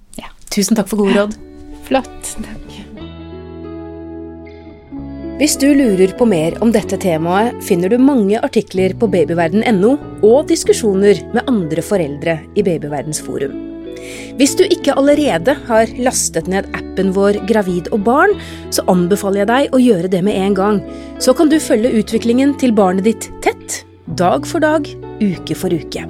Tusen 0.50 0.78
takk 0.78 0.88
for 0.88 1.02
gode 1.02 1.18
råd. 1.18 1.36
Flott. 1.86 2.64
Hvis 5.36 5.58
du 5.60 5.66
lurer 5.76 6.14
på 6.16 6.24
mer 6.24 6.54
om 6.64 6.70
dette 6.72 6.96
temaet, 6.96 7.58
finner 7.60 7.92
du 7.92 7.98
mange 8.00 8.38
artikler 8.40 8.94
på 8.96 9.04
babyverden.no 9.12 9.90
og 10.24 10.46
diskusjoner 10.48 11.20
med 11.34 11.44
andre 11.52 11.84
foreldre 11.84 12.38
i 12.56 12.64
Babyverdens 12.64 13.20
forum. 13.20 13.52
Hvis 14.40 14.56
du 14.56 14.64
ikke 14.64 14.94
allerede 14.96 15.58
har 15.68 15.92
lastet 16.00 16.48
ned 16.48 16.70
appen 16.72 17.12
vår 17.12 17.42
Gravid 17.50 17.92
og 17.92 18.06
barn, 18.08 18.32
så 18.72 18.86
anbefaler 18.88 19.42
jeg 19.42 19.52
deg 19.52 19.76
å 19.76 19.84
gjøre 19.84 20.12
det 20.16 20.24
med 20.24 20.40
en 20.40 20.56
gang. 20.56 20.82
Så 21.20 21.36
kan 21.36 21.52
du 21.52 21.60
følge 21.60 21.92
utviklingen 22.00 22.56
til 22.56 22.72
barnet 22.72 23.04
ditt 23.04 23.28
tett, 23.44 23.82
dag 24.16 24.48
for 24.48 24.64
dag, 24.64 24.88
uke 25.20 25.52
for 25.52 25.68
uke. 25.68 26.08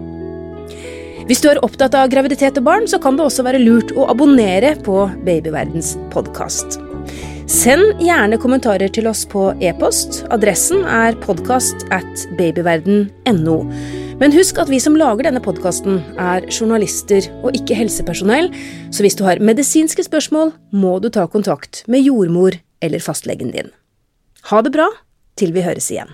Hvis 1.26 1.42
du 1.42 1.50
er 1.50 1.64
opptatt 1.66 1.98
av 1.98 2.14
graviditet 2.14 2.62
og 2.62 2.70
barn, 2.70 2.86
så 2.86 3.02
kan 3.02 3.18
det 3.18 3.26
også 3.26 3.42
være 3.42 3.66
lurt 3.66 3.90
å 3.98 4.06
abonnere 4.06 4.76
på 4.86 5.08
Babyverdens 5.26 5.96
podkast. 6.14 6.78
Send 7.46 8.00
gjerne 8.02 8.40
kommentarer 8.42 8.90
til 8.90 9.06
oss 9.06 9.20
på 9.30 9.52
e-post. 9.62 10.24
Adressen 10.34 10.80
er 10.82 11.14
podkast 11.22 11.84
at 11.94 12.24
babyverden.no. 12.40 13.54
Men 14.18 14.34
husk 14.34 14.58
at 14.58 14.72
vi 14.72 14.80
som 14.82 14.96
lager 14.98 15.28
denne 15.28 15.42
podkasten, 15.44 16.00
er 16.18 16.42
journalister 16.50 17.28
og 17.46 17.54
ikke 17.54 17.78
helsepersonell, 17.78 18.50
så 18.90 19.06
hvis 19.06 19.14
du 19.14 19.22
har 19.28 19.38
medisinske 19.38 20.08
spørsmål, 20.08 20.56
må 20.74 20.96
du 20.98 21.06
ta 21.14 21.28
kontakt 21.30 21.84
med 21.86 22.02
jordmor 22.02 22.58
eller 22.82 23.04
fastlegen 23.04 23.54
din. 23.54 23.70
Ha 24.50 24.64
det 24.66 24.74
bra 24.74 24.90
til 25.38 25.54
vi 25.54 25.62
høres 25.62 25.86
igjen. 25.94 26.10